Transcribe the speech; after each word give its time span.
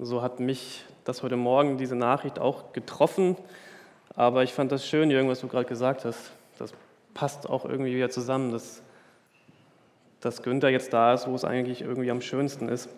So 0.00 0.22
hat 0.22 0.40
mich 0.40 0.84
das 1.04 1.22
heute 1.22 1.36
Morgen, 1.36 1.78
diese 1.78 1.94
Nachricht 1.94 2.40
auch 2.40 2.72
getroffen. 2.72 3.36
Aber 4.16 4.42
ich 4.42 4.52
fand 4.52 4.72
das 4.72 4.84
schön, 4.84 5.08
Jürgen, 5.08 5.28
was 5.28 5.40
du 5.40 5.46
gerade 5.46 5.66
gesagt 5.66 6.04
hast. 6.04 6.32
Das 6.58 6.72
passt 7.14 7.48
auch 7.48 7.64
irgendwie 7.64 7.94
wieder 7.94 8.10
zusammen, 8.10 8.50
dass, 8.50 8.82
dass 10.20 10.42
Günther 10.42 10.70
jetzt 10.70 10.92
da 10.92 11.14
ist, 11.14 11.28
wo 11.28 11.34
es 11.36 11.44
eigentlich 11.44 11.82
irgendwie 11.82 12.10
am 12.10 12.20
schönsten 12.20 12.68
ist. 12.68 12.88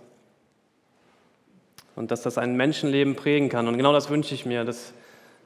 Und 1.96 2.11
dass 2.11 2.22
das 2.22 2.38
ein 2.38 2.56
Menschenleben 2.56 3.15
prägen 3.15 3.51
kann. 3.51 3.69
Und 3.69 3.76
genau 3.76 3.92
das 3.92 4.08
wünsche 4.08 4.35
ich 4.35 4.47
mir, 4.47 4.65
dass, 4.65 4.94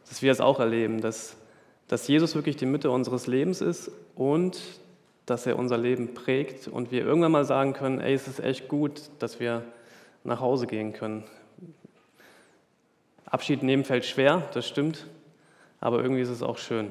dass 0.09 0.23
wir 0.23 0.30
es 0.30 0.41
auch 0.41 0.61
erleben, 0.61 1.01
dass, 1.01 1.37
dass 1.89 2.07
Jesus 2.07 2.37
wirklich 2.37 2.57
die 2.57 2.67
Mitte 2.67 2.93
unseres 2.93 3.27
Lebens 3.27 3.61
ist 3.61 3.91
und 4.14 4.61
dass 5.27 5.46
er 5.46 5.59
unser 5.59 5.79
Leben 5.79 6.14
prägt 6.14 6.69
und 6.69 6.93
wir 6.93 7.05
irgendwann 7.05 7.32
mal 7.32 7.45
sagen 7.45 7.73
können, 7.73 8.01
ey, 8.01 8.14
es 8.14 8.29
ist 8.29 8.39
echt 8.39 8.69
gut, 8.69 9.03
dass 9.19 9.41
wir 9.41 9.64
nach 10.23 10.41
Hause 10.41 10.69
gehen 10.69 10.93
können. 10.93 11.25
Abschied 13.30 13.62
nehmen 13.62 13.84
fällt 13.84 14.04
schwer, 14.04 14.43
das 14.54 14.66
stimmt, 14.66 15.07
aber 15.80 16.02
irgendwie 16.02 16.22
ist 16.22 16.29
es 16.29 16.43
auch 16.43 16.58
schön 16.58 16.90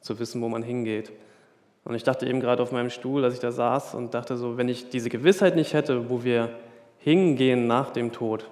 zu 0.00 0.18
wissen, 0.18 0.40
wo 0.40 0.48
man 0.48 0.62
hingeht. 0.62 1.12
Und 1.84 1.94
ich 1.94 2.04
dachte 2.04 2.26
eben 2.26 2.40
gerade 2.40 2.62
auf 2.62 2.72
meinem 2.72 2.90
Stuhl, 2.90 3.24
als 3.24 3.34
ich 3.34 3.40
da 3.40 3.52
saß 3.52 3.94
und 3.94 4.14
dachte 4.14 4.36
so, 4.36 4.56
wenn 4.56 4.68
ich 4.68 4.90
diese 4.90 5.08
Gewissheit 5.08 5.56
nicht 5.56 5.72
hätte, 5.72 6.08
wo 6.10 6.24
wir 6.24 6.50
hingehen 6.98 7.66
nach 7.66 7.90
dem 7.90 8.12
Tod, 8.12 8.48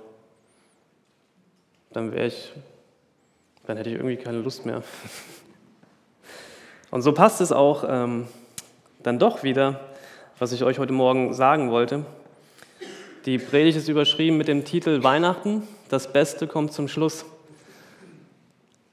dann 1.93 2.13
wäre 2.13 2.27
ich, 2.27 2.53
dann 3.67 3.77
hätte 3.77 3.91
ich 3.91 3.97
irgendwie 3.97 4.17
keine 4.17 4.39
Lust 4.39 4.67
mehr. 4.67 4.83
Und 6.91 7.03
so 7.03 7.13
passt 7.13 7.43
es 7.43 7.53
auch 7.53 7.85
ähm, 7.87 8.29
dann 9.03 9.19
doch 9.19 9.43
wieder, 9.43 9.81
was 10.39 10.53
ich 10.53 10.65
euch 10.65 10.79
heute 10.79 10.95
Morgen 10.95 11.35
sagen 11.35 11.71
wollte. 11.71 12.07
Die 13.27 13.37
Predigt 13.39 13.77
ist 13.77 13.89
überschrieben 13.89 14.39
mit 14.39 14.49
dem 14.49 14.65
Titel 14.65 15.03
Weihnachten, 15.03 15.69
das 15.89 16.13
Beste 16.13 16.47
kommt 16.47 16.73
zum 16.73 16.89
Schluss. 16.89 17.25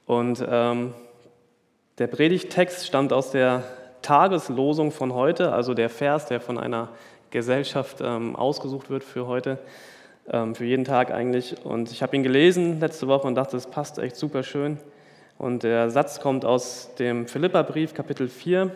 Und 0.06 0.44
ähm, 0.48 0.94
der 1.98 2.06
Predigttext 2.06 2.86
stammt 2.86 3.12
aus 3.12 3.30
der 3.30 3.64
Tageslosung 4.02 4.92
von 4.92 5.12
heute, 5.14 5.52
also 5.52 5.74
der 5.74 5.90
Vers, 5.90 6.26
der 6.26 6.40
von 6.40 6.58
einer 6.58 6.90
Gesellschaft 7.30 7.98
ähm, 8.00 8.36
ausgesucht 8.36 8.88
wird 8.88 9.02
für 9.02 9.26
heute, 9.26 9.58
ähm, 10.30 10.54
für 10.54 10.64
jeden 10.64 10.84
Tag 10.84 11.10
eigentlich. 11.10 11.64
Und 11.64 11.90
ich 11.90 12.02
habe 12.02 12.16
ihn 12.16 12.22
gelesen 12.22 12.80
letzte 12.80 13.08
Woche 13.08 13.26
und 13.26 13.34
dachte, 13.34 13.56
es 13.56 13.66
passt 13.66 13.98
echt 13.98 14.16
super 14.16 14.42
schön. 14.42 14.78
Und 15.38 15.64
der 15.64 15.90
Satz 15.90 16.20
kommt 16.20 16.44
aus 16.44 16.94
dem 16.98 17.26
Philipperbrief, 17.26 17.94
Kapitel 17.94 18.28
4, 18.28 18.70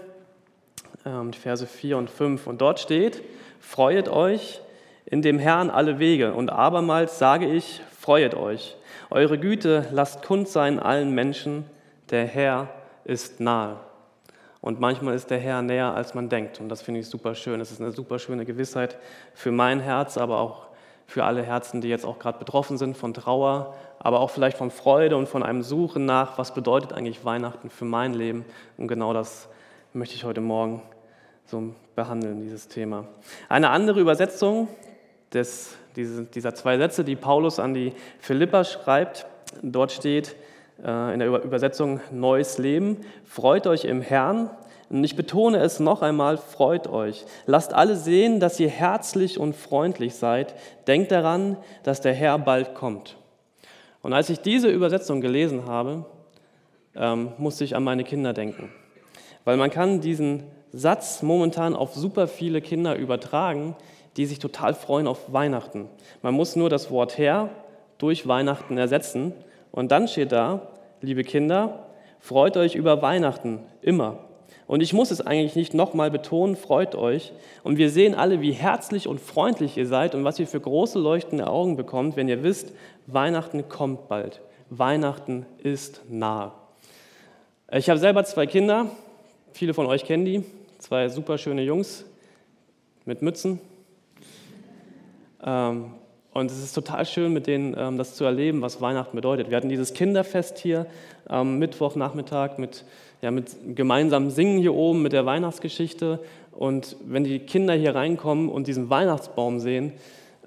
ähm, 1.07 1.33
Verse 1.33 1.67
4 1.67 1.97
und 1.97 2.11
5. 2.11 2.47
Und 2.47 2.61
dort 2.61 2.81
steht: 2.81 3.23
Freuet 3.61 4.09
euch 4.09 4.61
in 5.07 5.23
dem 5.23 5.39
Herrn 5.39 5.71
alle 5.71 5.99
Wege. 5.99 6.35
Und 6.35 6.51
abermals 6.51 7.19
sage 7.19 7.47
ich: 7.47 7.81
Freuet 8.01 8.35
euch. 8.35 8.79
Eure 9.11 9.37
Güte 9.37 9.87
lasst 9.93 10.23
kund 10.23 10.49
sein 10.49 10.81
allen 10.81 11.15
Menschen. 11.15 11.67
Der 12.09 12.25
Herr 12.25 12.71
ist 13.05 13.41
nahe. 13.41 13.77
Und 14.63 14.81
manchmal 14.81 15.15
ist 15.15 15.29
der 15.29 15.37
Herr 15.37 15.61
näher, 15.61 15.95
als 15.95 16.15
man 16.15 16.31
denkt. 16.31 16.61
Und 16.61 16.71
das 16.71 16.81
finde 16.81 17.01
ich 17.01 17.09
super 17.09 17.35
schön. 17.35 17.61
Es 17.61 17.71
ist 17.71 17.79
eine 17.79 17.91
super 17.91 18.19
schöne 18.19 18.47
Gewissheit 18.47 18.97
für 19.35 19.53
mein 19.53 19.81
Herz, 19.81 20.17
aber 20.17 20.41
auch 20.41 20.69
für 21.07 21.25
alle 21.25 21.43
Herzen, 21.43 21.83
die 21.83 21.89
jetzt 21.89 22.07
auch 22.07 22.19
gerade 22.19 22.39
betroffen 22.39 22.79
sind 22.79 22.97
von 22.97 23.13
Trauer, 23.13 23.75
aber 23.99 24.21
auch 24.21 24.31
vielleicht 24.31 24.57
von 24.57 24.71
Freude 24.71 25.19
und 25.19 25.29
von 25.29 25.43
einem 25.43 25.63
Suchen 25.63 26.07
nach, 26.07 26.39
was 26.39 26.55
bedeutet 26.55 26.95
eigentlich 26.95 27.27
Weihnachten 27.27 27.69
für 27.69 27.85
mein 27.85 28.15
Leben. 28.15 28.47
Und 28.79 28.89
genau 28.89 29.13
das 29.13 29.47
möchte 29.93 30.15
ich 30.15 30.25
heute 30.25 30.41
Morgen 30.41 30.81
so 31.45 31.75
behandeln, 31.97 32.41
dieses 32.41 32.67
Thema. 32.67 33.05
Eine 33.51 33.69
andere 33.69 34.01
Übersetzung 34.01 34.69
des, 35.35 35.77
dieser 35.97 36.55
zwei 36.55 36.79
Sätze, 36.79 37.05
die 37.05 37.17
Paulus 37.17 37.59
an 37.59 37.75
die 37.75 37.93
Philipper 38.19 38.65
schreibt, 38.65 39.27
dort 39.63 39.93
steht 39.93 40.37
äh, 40.85 41.13
in 41.13 41.21
der 41.21 41.29
Übersetzung 41.43 42.01
Neues 42.11 42.59
Leben, 42.59 42.99
freut 43.25 43.67
euch 43.67 43.85
im 43.85 44.01
Herrn, 44.01 44.51
und 44.91 45.05
ich 45.05 45.15
betone 45.15 45.59
es 45.59 45.79
noch 45.79 46.03
einmal, 46.03 46.37
freut 46.37 46.89
euch. 46.89 47.25
Lasst 47.47 47.73
alle 47.73 47.95
sehen, 47.95 48.41
dass 48.41 48.59
ihr 48.59 48.69
herzlich 48.69 49.39
und 49.39 49.55
freundlich 49.55 50.17
seid. 50.17 50.55
Denkt 50.89 51.13
daran, 51.13 51.57
dass 51.85 52.01
der 52.01 52.13
Herr 52.13 52.39
bald 52.41 52.75
kommt. 52.75 53.17
Und 54.03 54.13
als 54.13 54.31
ich 54.31 54.41
diese 54.41 54.69
Übersetzung 54.69 55.21
gelesen 55.21 55.67
habe, 55.67 56.07
ähm, 56.97 57.33
musste 57.39 57.63
ich 57.63 57.77
an 57.77 57.85
meine 57.85 58.03
Kinder 58.03 58.33
denken. 58.33 58.73
Weil 59.45 59.57
man 59.57 59.71
kann 59.71 60.01
diesen 60.01 60.43
Satz 60.73 61.23
momentan 61.23 61.77
auf 61.77 61.95
super 61.95 62.27
viele 62.27 62.61
Kinder 62.61 62.97
übertragen, 62.97 63.77
die 64.17 64.27
sich 64.27 64.39
total 64.39 64.75
freuen 64.75 65.07
auf 65.07 65.33
Weihnachten. 65.33 65.89
Man 66.23 66.35
muss 66.35 66.57
nur 66.57 66.71
das 66.71 66.91
Wort 66.91 67.19
Herr 67.19 67.51
durch 67.99 68.27
Weihnachten 68.27 68.79
ersetzen. 68.79 69.33
Und 69.71 69.93
dann 69.93 70.09
steht 70.09 70.33
da, 70.33 70.69
liebe 71.01 71.23
Kinder, 71.23 71.87
freut 72.19 72.57
euch 72.57 72.75
über 72.75 73.03
Weihnachten 73.03 73.61
immer. 73.83 74.19
Und 74.67 74.83
ich 74.83 74.93
muss 74.93 75.11
es 75.11 75.21
eigentlich 75.21 75.57
nicht 75.57 75.75
nochmal 75.75 76.11
betonen, 76.11 76.57
freut 76.57 76.95
euch. 76.95 77.33
Und 77.63 77.77
wir 77.77 77.91
sehen 77.91 78.15
alle, 78.15 78.41
wie 78.41 78.53
herzlich 78.53 79.09
und 79.09 79.21
freundlich 79.21 79.77
ihr 79.77 79.87
seid 79.87 80.15
und 80.15 80.25
was 80.25 80.39
ihr 80.39 80.47
für 80.47 80.61
große 80.61 80.99
leuchtende 80.99 81.49
Augen 81.49 81.77
bekommt, 81.77 82.17
wenn 82.17 82.29
ihr 82.29 82.43
wisst, 82.43 82.73
Weihnachten 83.07 83.69
kommt 83.69 84.09
bald. 84.09 84.41
Weihnachten 84.71 85.47
ist 85.59 86.03
nah. 86.09 86.55
Ich 87.73 87.91
habe 87.91 87.99
selber 87.99 88.25
zwei 88.25 88.47
Kinder, 88.47 88.87
viele 89.53 89.75
von 89.75 89.87
euch 89.87 90.05
kennen 90.05 90.25
die, 90.25 90.45
zwei 90.79 91.09
super 91.09 91.39
schöne 91.39 91.63
Jungs 91.63 92.05
mit 93.05 93.23
Mützen. 93.23 93.61
Ähm, 95.45 95.93
und 96.33 96.51
es 96.51 96.63
ist 96.63 96.75
total 96.75 97.05
schön, 97.07 97.33
mit 97.33 97.47
denen 97.47 97.75
ähm, 97.77 97.99
das 97.99 98.15
zu 98.15 98.25
erleben, 98.25 98.63
was 98.63 98.81
Weihnachten 98.81 99.17
bedeutet. 99.17 99.51
Wir 99.51 99.57
hatten 99.57 99.69
dieses 99.69 99.95
Kinderfest 99.95 100.59
hier 100.59 100.87
am 101.27 101.59
Mittwochnachmittag 101.59 102.59
mit 102.59 102.85
ja, 103.23 103.31
mit 103.31 103.77
gemeinsam 103.77 104.31
Singen 104.31 104.61
hier 104.61 104.75
oben, 104.75 105.03
mit 105.03 105.13
der 105.13 105.27
Weihnachtsgeschichte. 105.27 106.21
Und 106.53 106.97
wenn 107.05 107.23
die 107.25 107.41
Kinder 107.41 107.75
hier 107.75 107.95
reinkommen 107.95 108.49
und 108.49 108.67
diesen 108.67 108.89
Weihnachtsbaum 108.89 109.61
sehen, 109.61 109.93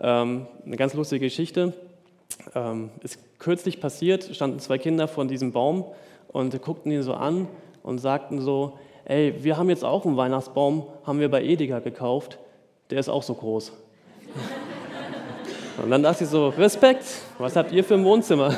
ähm, 0.02 0.48
eine 0.66 0.76
ganz 0.76 0.94
lustige 0.94 1.26
Geschichte, 1.26 1.74
ist 3.04 3.20
kürzlich 3.40 3.80
passiert, 3.80 4.36
standen 4.36 4.60
zwei 4.60 4.78
Kinder 4.80 5.08
vor 5.08 5.26
diesem 5.26 5.52
Baum 5.52 5.86
und 6.28 6.60
guckten 6.62 6.92
ihn 6.92 7.04
so 7.04 7.14
an 7.14 7.48
und 7.84 8.00
sagten 8.00 8.42
so, 8.42 8.80
ey, 9.06 9.36
wir 9.44 9.58
haben 9.58 9.70
jetzt 9.70 9.86
auch 9.86 10.06
einen 10.06 10.18
Weihnachtsbaum, 10.18 10.88
haben 11.04 11.20
wir 11.20 11.30
bei 11.30 11.44
Edeka 11.44 11.80
gekauft, 11.80 12.40
der 12.90 13.00
ist 13.00 13.10
auch 13.10 13.24
so 13.24 13.36
groß. 13.36 13.72
Und 15.82 15.90
dann 15.90 16.04
dachte 16.04 16.24
ich 16.24 16.30
so, 16.30 16.50
Respekt, 16.50 17.04
was 17.40 17.56
habt 17.56 17.72
ihr 17.72 17.84
für 17.84 17.96
ein 17.96 18.06
Wohnzimmer? 18.06 18.56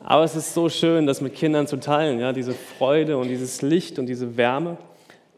Aber 0.00 0.24
es 0.24 0.36
ist 0.36 0.54
so 0.54 0.68
schön, 0.68 1.06
das 1.06 1.20
mit 1.20 1.34
Kindern 1.34 1.66
zu 1.66 1.78
teilen, 1.78 2.20
ja, 2.20 2.32
diese 2.32 2.52
Freude 2.52 3.18
und 3.18 3.28
dieses 3.28 3.60
Licht 3.60 3.98
und 3.98 4.06
diese 4.06 4.36
Wärme. 4.36 4.78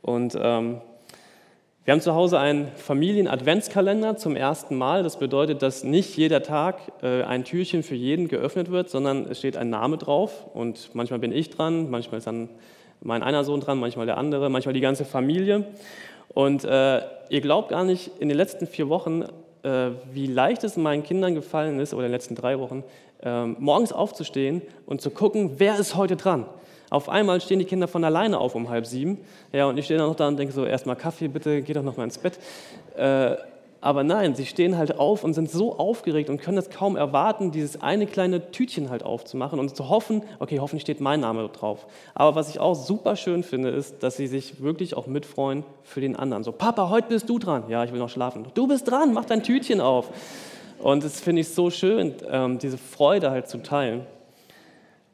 Und 0.03 0.37
ähm, 0.41 0.81
wir 1.85 1.93
haben 1.93 2.03
zu 2.03 2.15
Hause 2.15 2.39
einen 2.39 2.69
Familien-Adventskalender 2.77 4.19
zum 4.19 4.37
ersten 4.37 4.77
Mal. 4.77 5.03
Das 5.03 5.19
bedeutet, 5.19 5.63
dass 5.63 5.85
nicht 5.85 6.17
jeder 6.19 6.43
Tag 6.43 6.81
äh, 7.03 7.23
ein 7.23 7.45
Türchen 7.45 7.83
für 7.83 7.95
jeden 7.95 8.29
geöffnet 8.29 8.71
wird, 8.71 8.91
sondern 8.91 9.25
es 9.25 9.39
steht 9.39 9.57
ein 9.57 9.71
Name 9.71 9.97
drauf. 9.97 10.45
Und 10.53 10.91
manchmal 10.93 11.19
bin 11.19 11.33
ich 11.33 11.49
dran, 11.49 11.89
manchmal 11.89 12.19
ist 12.19 12.27
dann 12.27 12.51
mein 13.01 13.23
einer 13.23 13.45
Sohn 13.45 13.61
dran, 13.61 13.79
manchmal 13.79 14.07
der 14.07 14.19
andere, 14.19 14.51
manchmal 14.51 14.73
die 14.73 14.81
ganze 14.81 15.05
Familie. 15.05 15.65
Und 16.35 16.65
äh, 16.65 17.01
ihr 17.31 17.41
glaubt 17.41 17.71
gar 17.71 17.85
nicht, 17.85 18.11
in 18.19 18.29
den 18.29 18.37
letzten 18.37 18.67
vier 18.67 18.89
Wochen, 18.89 19.25
äh, 19.63 19.91
wie 20.13 20.27
leicht 20.27 20.65
es 20.65 20.77
meinen 20.77 21.03
Kindern 21.03 21.35
gefallen 21.35 21.81
ist, 21.81 21.95
oder 21.95 22.05
in 22.05 22.11
den 22.11 22.15
letzten 22.15 22.35
drei 22.35 22.59
Wochen, 22.59 22.85
ähm, 23.23 23.57
morgens 23.59 23.93
aufzustehen 23.93 24.63
und 24.87 25.01
zu 25.01 25.11
gucken, 25.11 25.53
wer 25.59 25.79
ist 25.79 25.97
heute 25.97 26.17
dran. 26.17 26.47
Auf 26.91 27.09
einmal 27.09 27.41
stehen 27.41 27.59
die 27.59 27.65
Kinder 27.65 27.87
von 27.87 28.03
alleine 28.05 28.39
auf 28.39 28.55
um 28.55 28.71
halb 28.71 28.87
sieben. 28.87 29.19
Ja, 29.53 29.67
und 29.67 29.77
ich 29.77 29.85
stehe 29.85 29.99
dann 29.99 30.09
noch 30.09 30.17
da 30.17 30.29
und 30.29 30.39
denke 30.39 30.55
so, 30.55 30.65
erstmal 30.65 30.97
Kaffee, 30.97 31.29
bitte, 31.29 31.61
geh 31.63 31.73
doch 31.75 31.83
noch 31.83 31.97
mal 31.97 32.05
ins 32.05 32.19
Bett. 32.19 32.39
Aber 33.81 34.03
nein, 34.03 34.35
sie 34.35 34.45
stehen 34.45 34.77
halt 34.77 34.99
auf 34.99 35.23
und 35.23 35.35
sind 35.35 35.49
so 35.51 35.79
aufgeregt 35.79 36.31
und 36.31 36.41
können 36.41 36.59
es 36.59 36.69
kaum 36.69 36.97
erwarten, 36.97 37.53
dieses 37.53 37.81
eine 37.81 38.07
kleine 38.07 38.51
Tütchen 38.51 38.91
halt 38.91 39.05
aufzumachen 39.05 39.61
und 39.61 39.77
zu 39.77 39.89
hoffen, 39.89 40.23
okay, 40.41 40.59
hoffentlich 40.59 40.83
steht 40.83 41.01
mein 41.01 41.21
Name 41.21 41.49
drauf. 41.49 41.87
Aber 42.15 42.35
was 42.35 42.51
ich 42.51 42.59
auch 42.59 42.75
super 42.75 43.15
schön 43.15 43.45
finde, 43.45 43.69
ist, 43.69 44.03
dass 44.03 44.17
sie 44.17 44.27
sich 44.27 44.61
wirklich 44.61 44.97
auch 44.97 45.07
mitfreuen 45.07 45.65
für 45.85 46.01
den 46.01 46.17
anderen. 46.17 46.43
So, 46.43 46.51
Papa, 46.51 46.91
heute 46.91 47.09
bist 47.09 47.29
du 47.29 47.39
dran. 47.39 47.65
Ja, 47.69 47.85
ich 47.85 47.93
will 47.93 48.01
noch 48.01 48.11
schlafen. 48.11 48.47
Du 48.55 48.67
bist 48.67 48.91
dran, 48.91 49.13
mach 49.13 49.27
dein 49.27 49.45
Tütchen 49.45 49.81
auf. 49.81 50.11
Und 50.81 51.05
das 51.05 51.21
finde 51.21 51.43
ich 51.43 51.49
so 51.49 51.71
schön, 51.71 52.15
ähm, 52.29 52.59
diese 52.59 52.79
Freude 52.79 53.31
halt 53.31 53.49
zu 53.49 53.59
teilen. 53.59 54.07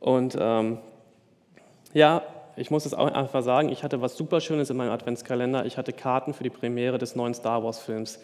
Und 0.01 0.37
ähm, 0.41 0.79
ja, 1.93 2.23
ich 2.57 2.71
muss 2.71 2.87
es 2.87 2.95
auch 2.95 3.11
einfach 3.13 3.43
sagen, 3.43 3.69
ich 3.71 3.83
hatte 3.83 4.01
was 4.01 4.17
super 4.17 4.41
Schönes 4.41 4.71
in 4.71 4.77
meinem 4.77 4.93
Adventskalender. 4.93 5.67
Ich 5.67 5.77
hatte 5.77 5.93
Karten 5.93 6.35
für 6.35 6.45
die 6.45 6.51
Premiere 6.51 6.99
des 6.99 7.17
neuen 7.17 7.35
Star 7.35 7.65
Wars-Films. 7.65 8.21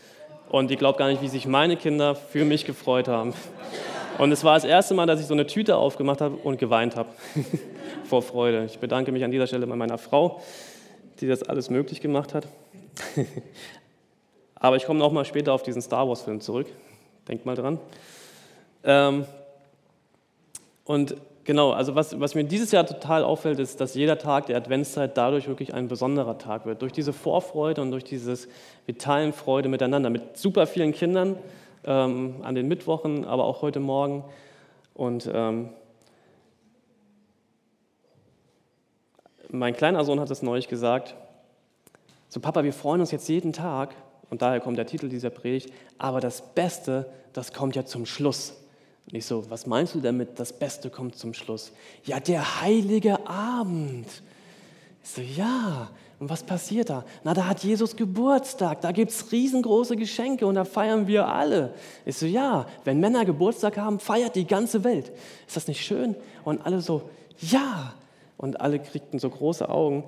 Und 0.50 0.70
ich 0.70 0.78
glaube 0.78 0.98
gar 0.98 1.08
nicht, 1.08 1.22
wie 1.22 1.28
sich 1.28 1.46
meine 1.46 1.76
Kinder 1.76 2.14
für 2.16 2.44
mich 2.44 2.64
gefreut 2.64 3.06
haben. 3.06 3.32
Und 4.18 4.32
es 4.32 4.42
war 4.44 4.54
das 4.54 4.64
erste 4.64 4.94
Mal, 4.94 5.06
dass 5.06 5.20
ich 5.20 5.26
so 5.26 5.34
eine 5.34 5.46
Tüte 5.46 5.76
aufgemacht 5.76 6.20
habe 6.20 6.36
und 6.36 6.58
geweint 6.58 6.96
habe 6.96 7.08
vor 8.04 8.20
Freude. 8.20 8.64
Ich 8.64 8.78
bedanke 8.80 9.12
mich 9.12 9.24
an 9.24 9.30
dieser 9.30 9.46
Stelle 9.46 9.66
bei 9.66 9.76
meiner 9.76 9.96
Frau, 9.96 10.42
die 11.20 11.28
das 11.28 11.44
alles 11.44 11.70
möglich 11.70 12.00
gemacht 12.00 12.34
hat. 12.34 12.48
Aber 14.56 14.76
ich 14.76 14.84
komme 14.84 14.98
noch 14.98 15.12
mal 15.12 15.24
später 15.24 15.52
auf 15.52 15.62
diesen 15.62 15.80
Star 15.80 16.06
Wars-Film 16.08 16.40
zurück. 16.40 16.66
Denkt 17.28 17.46
mal 17.46 17.54
dran. 17.54 17.78
Ähm, 18.82 19.24
und 20.84 21.14
genau, 21.50 21.72
also 21.72 21.96
was, 21.96 22.20
was 22.20 22.36
mir 22.36 22.44
dieses 22.44 22.70
Jahr 22.70 22.86
total 22.86 23.24
auffällt, 23.24 23.58
ist, 23.58 23.80
dass 23.80 23.96
jeder 23.96 24.18
Tag 24.18 24.46
der 24.46 24.56
Adventszeit 24.56 25.16
dadurch 25.16 25.48
wirklich 25.48 25.74
ein 25.74 25.88
besonderer 25.88 26.38
Tag 26.38 26.64
wird. 26.64 26.80
Durch 26.80 26.92
diese 26.92 27.12
Vorfreude 27.12 27.82
und 27.82 27.90
durch 27.90 28.04
dieses 28.04 28.46
vitalen 28.86 29.32
Freude 29.32 29.68
miteinander, 29.68 30.10
mit 30.10 30.36
super 30.36 30.68
vielen 30.68 30.92
Kindern 30.92 31.36
ähm, 31.82 32.36
an 32.42 32.54
den 32.54 32.68
Mittwochen, 32.68 33.24
aber 33.24 33.46
auch 33.46 33.62
heute 33.62 33.80
Morgen. 33.80 34.22
Und 34.94 35.28
ähm, 35.34 35.70
mein 39.48 39.74
kleiner 39.74 40.04
Sohn 40.04 40.20
hat 40.20 40.30
es 40.30 40.42
neulich 40.42 40.68
gesagt, 40.68 41.16
so 42.28 42.38
Papa, 42.38 42.62
wir 42.62 42.72
freuen 42.72 43.00
uns 43.00 43.10
jetzt 43.10 43.28
jeden 43.28 43.52
Tag, 43.52 43.96
und 44.30 44.40
daher 44.40 44.60
kommt 44.60 44.78
der 44.78 44.86
Titel 44.86 45.08
dieser 45.08 45.30
Predigt, 45.30 45.72
aber 45.98 46.20
das 46.20 46.54
Beste, 46.54 47.10
das 47.32 47.52
kommt 47.52 47.74
ja 47.74 47.84
zum 47.84 48.06
Schluss. 48.06 48.56
Und 49.10 49.18
ich 49.18 49.26
so, 49.26 49.48
was 49.50 49.66
meinst 49.66 49.94
du 49.94 50.00
damit, 50.00 50.38
das 50.38 50.52
Beste 50.52 50.88
kommt 50.88 51.16
zum 51.16 51.34
Schluss? 51.34 51.72
Ja, 52.04 52.20
der 52.20 52.60
heilige 52.60 53.26
Abend. 53.26 54.06
Ich 55.02 55.10
so, 55.10 55.20
ja, 55.20 55.90
und 56.20 56.28
was 56.28 56.42
passiert 56.42 56.90
da? 56.90 57.04
Na, 57.24 57.34
da 57.34 57.46
hat 57.46 57.64
Jesus 57.64 57.96
Geburtstag, 57.96 58.82
da 58.82 58.92
gibt 58.92 59.10
es 59.10 59.32
riesengroße 59.32 59.96
Geschenke 59.96 60.46
und 60.46 60.54
da 60.54 60.64
feiern 60.64 61.06
wir 61.06 61.26
alle. 61.26 61.74
Ich 62.04 62.18
so, 62.18 62.26
ja, 62.26 62.66
wenn 62.84 63.00
Männer 63.00 63.24
Geburtstag 63.24 63.78
haben, 63.78 63.98
feiert 63.98 64.36
die 64.36 64.46
ganze 64.46 64.84
Welt. 64.84 65.10
Ist 65.46 65.56
das 65.56 65.66
nicht 65.66 65.84
schön? 65.84 66.14
Und 66.44 66.64
alle 66.64 66.80
so, 66.80 67.08
ja. 67.40 67.94
Und 68.36 68.60
alle 68.60 68.78
kriegten 68.78 69.18
so 69.18 69.28
große 69.28 69.68
Augen. 69.68 70.04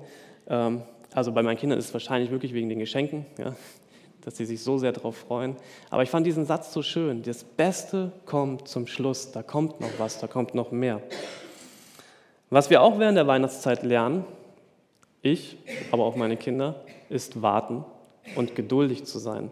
Ähm, 0.47 0.83
also 1.13 1.31
bei 1.31 1.43
meinen 1.43 1.57
Kindern 1.57 1.79
ist 1.79 1.85
es 1.85 1.93
wahrscheinlich 1.93 2.31
wirklich 2.31 2.53
wegen 2.53 2.69
den 2.69 2.79
Geschenken, 2.79 3.25
ja, 3.37 3.55
dass 4.25 4.37
sie 4.37 4.45
sich 4.45 4.63
so 4.63 4.77
sehr 4.77 4.91
darauf 4.91 5.17
freuen. 5.17 5.55
Aber 5.89 6.03
ich 6.03 6.09
fand 6.09 6.25
diesen 6.25 6.45
Satz 6.45 6.73
so 6.73 6.81
schön. 6.81 7.23
Das 7.23 7.43
Beste 7.43 8.11
kommt 8.25 8.67
zum 8.67 8.87
Schluss. 8.87 9.31
Da 9.31 9.43
kommt 9.43 9.81
noch 9.81 9.91
was, 9.97 10.19
da 10.19 10.27
kommt 10.27 10.55
noch 10.55 10.71
mehr. 10.71 11.01
Was 12.49 12.69
wir 12.69 12.81
auch 12.81 12.99
während 12.99 13.17
der 13.17 13.27
Weihnachtszeit 13.27 13.83
lernen, 13.83 14.25
ich, 15.21 15.57
aber 15.91 16.03
auch 16.05 16.15
meine 16.15 16.37
Kinder, 16.37 16.83
ist 17.09 17.41
warten 17.41 17.85
und 18.35 18.55
geduldig 18.55 19.05
zu 19.05 19.19
sein 19.19 19.51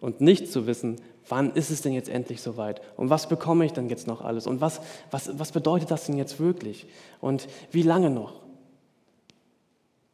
und 0.00 0.20
nicht 0.20 0.50
zu 0.50 0.66
wissen, 0.66 0.96
wann 1.28 1.52
ist 1.52 1.70
es 1.70 1.82
denn 1.82 1.92
jetzt 1.92 2.08
endlich 2.08 2.42
soweit 2.42 2.80
und 2.96 3.10
was 3.10 3.28
bekomme 3.28 3.64
ich 3.64 3.72
denn 3.72 3.88
jetzt 3.88 4.06
noch 4.06 4.22
alles 4.22 4.46
und 4.46 4.60
was, 4.60 4.80
was, 5.10 5.38
was 5.38 5.52
bedeutet 5.52 5.90
das 5.90 6.06
denn 6.06 6.16
jetzt 6.16 6.40
wirklich 6.40 6.86
und 7.20 7.46
wie 7.70 7.82
lange 7.82 8.10
noch. 8.10 8.40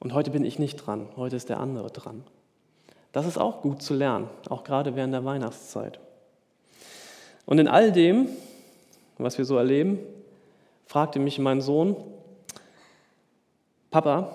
Und 0.00 0.12
heute 0.12 0.30
bin 0.30 0.44
ich 0.44 0.58
nicht 0.58 0.76
dran, 0.76 1.08
heute 1.16 1.36
ist 1.36 1.48
der 1.48 1.60
andere 1.60 1.90
dran. 1.90 2.24
Das 3.12 3.26
ist 3.26 3.38
auch 3.38 3.62
gut 3.62 3.82
zu 3.82 3.94
lernen, 3.94 4.28
auch 4.48 4.64
gerade 4.64 4.94
während 4.94 5.14
der 5.14 5.24
Weihnachtszeit. 5.24 5.98
Und 7.46 7.58
in 7.58 7.68
all 7.68 7.92
dem, 7.92 8.28
was 9.16 9.38
wir 9.38 9.44
so 9.44 9.56
erleben, 9.56 9.98
fragte 10.86 11.18
mich 11.18 11.38
mein 11.38 11.60
Sohn, 11.60 11.96
Papa, 13.90 14.34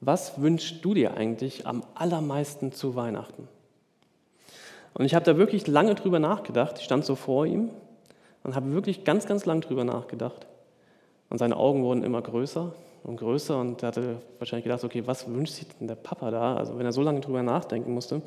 was 0.00 0.40
wünschst 0.40 0.84
du 0.84 0.94
dir 0.94 1.16
eigentlich 1.16 1.66
am 1.66 1.82
allermeisten 1.94 2.72
zu 2.72 2.94
Weihnachten? 2.94 3.48
Und 4.92 5.04
ich 5.04 5.14
habe 5.14 5.24
da 5.24 5.36
wirklich 5.36 5.66
lange 5.66 5.96
drüber 5.96 6.20
nachgedacht. 6.20 6.78
Ich 6.78 6.84
stand 6.84 7.04
so 7.04 7.16
vor 7.16 7.46
ihm 7.46 7.70
und 8.44 8.54
habe 8.54 8.72
wirklich 8.72 9.04
ganz, 9.04 9.26
ganz 9.26 9.44
lang 9.44 9.60
drüber 9.60 9.82
nachgedacht. 9.82 10.46
Und 11.30 11.38
seine 11.38 11.56
Augen 11.56 11.82
wurden 11.82 12.04
immer 12.04 12.22
größer 12.22 12.72
und 13.04 13.18
größer 13.18 13.58
und 13.58 13.82
er 13.82 13.88
hatte 13.88 14.16
wahrscheinlich 14.38 14.64
gedacht, 14.64 14.82
okay, 14.82 15.02
was 15.06 15.28
wünscht 15.32 15.54
sich 15.54 15.68
denn 15.78 15.86
der 15.86 15.94
Papa 15.94 16.30
da? 16.30 16.56
Also 16.56 16.78
wenn 16.78 16.86
er 16.86 16.92
so 16.92 17.02
lange 17.02 17.20
drüber 17.20 17.42
nachdenken 17.42 17.92
musste. 17.92 18.22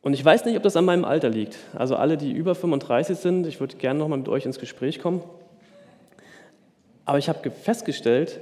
Und 0.00 0.14
ich 0.14 0.24
weiß 0.24 0.44
nicht, 0.46 0.56
ob 0.56 0.62
das 0.64 0.76
an 0.76 0.84
meinem 0.84 1.04
Alter 1.04 1.28
liegt. 1.28 1.56
Also 1.74 1.94
alle, 1.94 2.16
die 2.16 2.32
über 2.32 2.54
35 2.54 3.16
sind, 3.16 3.46
ich 3.46 3.60
würde 3.60 3.76
gerne 3.76 4.00
nochmal 4.00 4.18
mit 4.18 4.28
euch 4.28 4.44
ins 4.44 4.58
Gespräch 4.58 4.98
kommen. 4.98 5.22
Aber 7.04 7.18
ich 7.18 7.28
habe 7.28 7.50
festgestellt, 7.50 8.40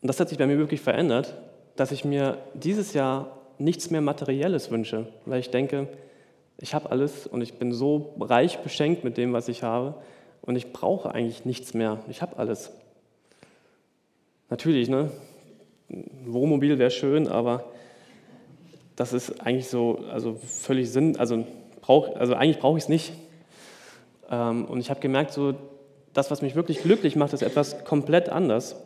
und 0.00 0.08
das 0.08 0.18
hat 0.18 0.28
sich 0.30 0.38
bei 0.38 0.46
mir 0.46 0.58
wirklich 0.58 0.80
verändert, 0.80 1.34
dass 1.76 1.92
ich 1.92 2.04
mir 2.04 2.38
dieses 2.54 2.92
Jahr 2.92 3.38
nichts 3.58 3.90
mehr 3.90 4.00
Materielles 4.00 4.70
wünsche, 4.70 5.06
weil 5.26 5.38
ich 5.38 5.50
denke, 5.50 5.86
ich 6.58 6.74
habe 6.74 6.90
alles 6.90 7.26
und 7.26 7.40
ich 7.40 7.54
bin 7.54 7.72
so 7.72 8.14
reich 8.18 8.58
beschenkt 8.58 9.04
mit 9.04 9.16
dem, 9.16 9.32
was 9.32 9.48
ich 9.48 9.62
habe 9.62 9.94
und 10.42 10.56
ich 10.56 10.72
brauche 10.72 11.14
eigentlich 11.14 11.44
nichts 11.44 11.74
mehr. 11.74 11.98
Ich 12.08 12.22
habe 12.22 12.36
alles. 12.36 12.72
Natürlich, 14.52 14.90
ne? 14.90 15.08
Ein 15.88 16.10
Wohnmobil 16.26 16.78
wäre 16.78 16.90
schön, 16.90 17.26
aber 17.26 17.64
das 18.96 19.14
ist 19.14 19.40
eigentlich 19.40 19.68
so, 19.68 20.00
also 20.12 20.38
völlig 20.46 20.90
Sinn, 20.90 21.16
also, 21.16 21.46
brauch, 21.80 22.16
also 22.16 22.34
eigentlich 22.34 22.58
brauche 22.58 22.76
ich 22.76 22.84
es 22.84 22.90
nicht. 22.90 23.14
Ähm, 24.30 24.66
und 24.66 24.78
ich 24.78 24.90
habe 24.90 25.00
gemerkt, 25.00 25.32
so, 25.32 25.54
das, 26.12 26.30
was 26.30 26.42
mich 26.42 26.54
wirklich 26.54 26.82
glücklich 26.82 27.16
macht, 27.16 27.32
ist 27.32 27.40
etwas 27.40 27.86
komplett 27.86 28.28
anders. 28.28 28.76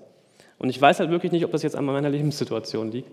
Und 0.61 0.69
ich 0.69 0.81
weiß 0.81 1.01
halt 1.01 1.11
wirklich 1.11 1.33
nicht, 1.33 1.45
ob 1.45 1.51
das 1.51 1.65
jetzt 1.65 1.75
an 1.75 1.85
meiner 1.85 2.11
Lebenssituation 2.11 2.93
liegt. 2.93 3.11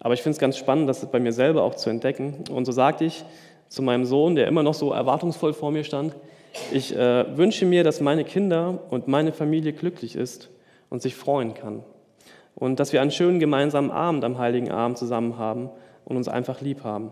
Aber 0.00 0.14
ich 0.14 0.22
finde 0.22 0.34
es 0.34 0.40
ganz 0.40 0.58
spannend, 0.58 0.88
das 0.88 1.08
bei 1.12 1.20
mir 1.20 1.32
selber 1.32 1.62
auch 1.62 1.76
zu 1.76 1.90
entdecken. 1.90 2.42
Und 2.50 2.64
so 2.64 2.72
sagte 2.72 3.04
ich 3.04 3.24
zu 3.68 3.82
meinem 3.82 4.04
Sohn, 4.04 4.34
der 4.34 4.48
immer 4.48 4.64
noch 4.64 4.74
so 4.74 4.90
erwartungsvoll 4.90 5.52
vor 5.52 5.70
mir 5.70 5.84
stand, 5.84 6.16
ich 6.72 6.92
äh, 6.96 7.36
wünsche 7.36 7.66
mir, 7.66 7.84
dass 7.84 8.00
meine 8.00 8.24
Kinder 8.24 8.80
und 8.90 9.06
meine 9.06 9.30
Familie 9.30 9.72
glücklich 9.72 10.16
ist 10.16 10.50
und 10.94 11.02
sich 11.02 11.16
freuen 11.16 11.54
kann. 11.54 11.82
Und 12.54 12.78
dass 12.78 12.92
wir 12.92 13.02
einen 13.02 13.10
schönen 13.10 13.40
gemeinsamen 13.40 13.90
Abend 13.90 14.24
am 14.24 14.38
Heiligen 14.38 14.70
Abend 14.70 14.96
zusammen 14.96 15.38
haben 15.38 15.68
und 16.04 16.16
uns 16.16 16.28
einfach 16.28 16.60
lieb 16.60 16.84
haben. 16.84 17.10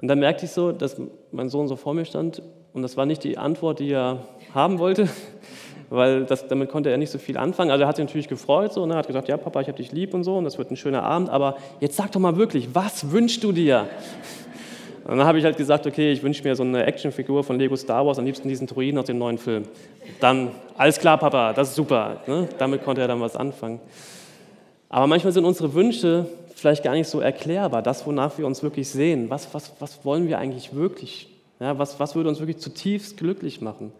Und 0.00 0.08
dann 0.08 0.18
merkte 0.20 0.46
ich 0.46 0.52
so, 0.52 0.72
dass 0.72 0.98
mein 1.32 1.50
Sohn 1.50 1.68
so 1.68 1.76
vor 1.76 1.92
mir 1.92 2.06
stand 2.06 2.42
und 2.72 2.80
das 2.80 2.96
war 2.96 3.04
nicht 3.04 3.24
die 3.24 3.36
Antwort, 3.36 3.78
die 3.78 3.90
er 3.90 4.20
haben 4.54 4.78
wollte, 4.78 5.06
weil 5.90 6.24
das, 6.24 6.48
damit 6.48 6.70
konnte 6.70 6.90
er 6.90 6.96
nicht 6.96 7.10
so 7.10 7.18
viel 7.18 7.36
anfangen. 7.36 7.70
Also 7.70 7.84
er 7.84 7.88
hat 7.88 7.96
sich 7.96 8.06
natürlich 8.06 8.28
gefreut 8.28 8.72
so, 8.72 8.84
und 8.84 8.88
ne, 8.88 8.94
er 8.94 8.98
hat 9.00 9.06
gesagt, 9.06 9.28
ja 9.28 9.36
Papa, 9.36 9.60
ich 9.60 9.68
habe 9.68 9.76
dich 9.76 9.92
lieb 9.92 10.14
und 10.14 10.24
so 10.24 10.38
und 10.38 10.44
das 10.44 10.56
wird 10.56 10.70
ein 10.70 10.78
schöner 10.78 11.02
Abend, 11.02 11.28
aber 11.28 11.58
jetzt 11.80 11.96
sag 11.96 12.10
doch 12.12 12.20
mal 12.20 12.36
wirklich, 12.38 12.74
was 12.74 13.12
wünschst 13.12 13.44
du 13.44 13.52
dir? 13.52 13.86
Und 15.06 15.18
dann 15.18 15.26
habe 15.26 15.38
ich 15.38 15.44
halt 15.44 15.56
gesagt, 15.56 15.86
okay, 15.86 16.10
ich 16.10 16.22
wünsche 16.24 16.42
mir 16.42 16.56
so 16.56 16.64
eine 16.64 16.84
Actionfigur 16.84 17.44
von 17.44 17.58
Lego 17.60 17.76
Star 17.76 18.04
Wars, 18.04 18.18
am 18.18 18.24
liebsten 18.24 18.48
diesen 18.48 18.66
Druiden 18.66 18.98
aus 18.98 19.06
dem 19.06 19.18
neuen 19.18 19.38
Film. 19.38 19.62
Dann, 20.18 20.50
alles 20.76 20.98
klar, 20.98 21.16
Papa, 21.16 21.52
das 21.52 21.68
ist 21.68 21.74
super. 21.76 22.22
Ne? 22.26 22.48
Damit 22.58 22.82
konnte 22.84 23.02
er 23.02 23.08
dann 23.08 23.20
was 23.20 23.36
anfangen. 23.36 23.78
Aber 24.88 25.06
manchmal 25.06 25.32
sind 25.32 25.44
unsere 25.44 25.74
Wünsche 25.74 26.26
vielleicht 26.56 26.82
gar 26.82 26.94
nicht 26.94 27.08
so 27.08 27.20
erklärbar, 27.20 27.82
das, 27.82 28.04
wonach 28.04 28.36
wir 28.36 28.46
uns 28.46 28.64
wirklich 28.64 28.88
sehen. 28.88 29.30
Was, 29.30 29.54
was, 29.54 29.72
was 29.78 30.04
wollen 30.04 30.26
wir 30.26 30.38
eigentlich 30.38 30.74
wirklich? 30.74 31.28
Ja, 31.60 31.78
was, 31.78 32.00
was 32.00 32.16
würde 32.16 32.28
uns 32.28 32.40
wirklich 32.40 32.58
zutiefst 32.58 33.16
glücklich 33.16 33.60
machen? 33.60 33.92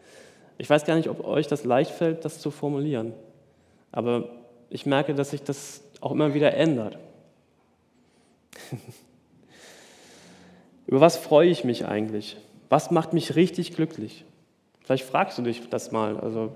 Ich 0.58 0.68
weiß 0.68 0.86
gar 0.86 0.96
nicht, 0.96 1.08
ob 1.08 1.24
euch 1.24 1.46
das 1.46 1.64
leicht 1.64 1.92
fällt, 1.92 2.24
das 2.24 2.40
zu 2.40 2.50
formulieren. 2.50 3.12
Aber 3.92 4.24
ich 4.70 4.86
merke, 4.86 5.14
dass 5.14 5.30
sich 5.30 5.42
das 5.42 5.82
auch 6.00 6.10
immer 6.10 6.34
wieder 6.34 6.52
ändert. 6.54 6.98
Über 10.86 11.00
was 11.00 11.16
freue 11.16 11.48
ich 11.48 11.64
mich 11.64 11.86
eigentlich? 11.86 12.36
Was 12.68 12.90
macht 12.90 13.12
mich 13.12 13.36
richtig 13.36 13.74
glücklich? 13.74 14.24
Vielleicht 14.84 15.04
fragst 15.04 15.36
du 15.38 15.42
dich 15.42 15.68
das 15.68 15.90
mal. 15.90 16.18
Also, 16.18 16.52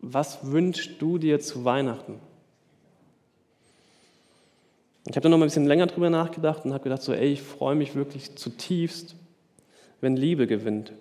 was 0.00 0.50
wünschst 0.50 1.00
du 1.00 1.18
dir 1.18 1.40
zu 1.40 1.64
Weihnachten? 1.64 2.20
Ich 5.08 5.16
habe 5.16 5.22
da 5.22 5.28
noch 5.30 5.38
mal 5.38 5.44
ein 5.44 5.48
bisschen 5.48 5.66
länger 5.66 5.86
drüber 5.86 6.10
nachgedacht 6.10 6.64
und 6.64 6.74
habe 6.74 6.84
gedacht, 6.84 7.02
so, 7.02 7.12
ey, 7.14 7.32
ich 7.32 7.42
freue 7.42 7.74
mich 7.74 7.94
wirklich 7.94 8.36
zutiefst, 8.36 9.16
wenn 10.00 10.16
Liebe 10.16 10.46
gewinnt. 10.46 10.92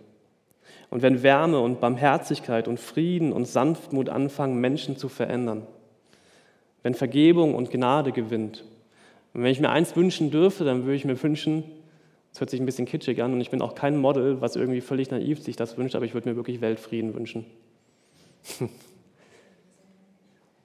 Und 0.90 1.02
wenn 1.02 1.22
Wärme 1.22 1.60
und 1.60 1.82
Barmherzigkeit 1.82 2.68
und 2.68 2.80
Frieden 2.80 3.34
und 3.34 3.46
Sanftmut 3.46 4.10
anfangen, 4.10 4.60
Menschen 4.60 4.98
zu 4.98 5.10
verändern. 5.10 5.68
Wenn 6.82 6.94
Vergebung 6.94 7.56
und 7.56 7.72
Gnade 7.72 8.12
gewinnt. 8.14 8.64
Und 9.34 9.44
wenn 9.44 9.52
ich 9.52 9.60
mir 9.60 9.70
eins 9.70 9.96
wünschen 9.96 10.32
dürfte, 10.32 10.64
dann 10.64 10.86
würde 10.86 10.96
ich 10.96 11.06
mir 11.06 11.22
wünschen, 11.22 11.64
das 12.40 12.44
hört 12.44 12.52
sich 12.52 12.62
ein 12.62 12.66
bisschen 12.66 12.86
kitschig 12.86 13.22
an 13.22 13.34
und 13.34 13.42
ich 13.42 13.50
bin 13.50 13.62
auch 13.62 13.76
kein 13.76 13.98
Model, 13.98 14.40
was 14.40 14.56
irgendwie 14.56 14.80
völlig 14.80 15.12
naiv 15.12 15.44
sich 15.44 15.58
das 15.58 15.78
wünscht, 15.78 15.96
aber 15.96 16.06
ich 16.06 16.14
würde 16.14 16.30
mir 16.30 16.38
wirklich 16.38 16.62
Weltfrieden 16.62 17.14
wünschen. 17.14 17.46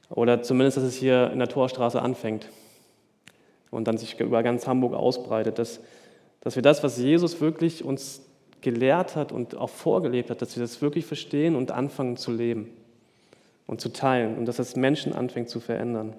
Oder 0.08 0.40
zumindest, 0.44 0.76
dass 0.76 0.84
es 0.84 0.94
hier 0.94 1.32
in 1.32 1.40
der 1.40 1.48
Torstraße 1.48 2.00
anfängt 2.00 2.48
und 3.72 3.88
dann 3.88 3.98
sich 3.98 4.20
über 4.20 4.44
ganz 4.44 4.68
Hamburg 4.68 4.94
ausbreitet, 4.94 5.58
dass, 5.58 5.80
dass 6.42 6.54
wir 6.54 6.62
das, 6.62 6.84
was 6.84 6.96
Jesus 6.96 7.40
wirklich 7.40 7.84
uns 7.84 8.22
gelehrt 8.60 9.16
hat 9.16 9.32
und 9.32 9.56
auch 9.56 9.70
vorgelebt 9.70 10.30
hat, 10.30 10.42
dass 10.42 10.54
wir 10.54 10.62
das 10.62 10.80
wirklich 10.80 11.06
verstehen 11.06 11.56
und 11.56 11.72
anfangen 11.72 12.16
zu 12.16 12.30
leben 12.30 12.70
und 13.66 13.80
zu 13.80 13.88
teilen 13.88 14.38
und 14.38 14.46
dass 14.46 14.58
das 14.58 14.76
Menschen 14.76 15.12
anfängt 15.12 15.48
zu 15.48 15.58
verändern. 15.58 16.14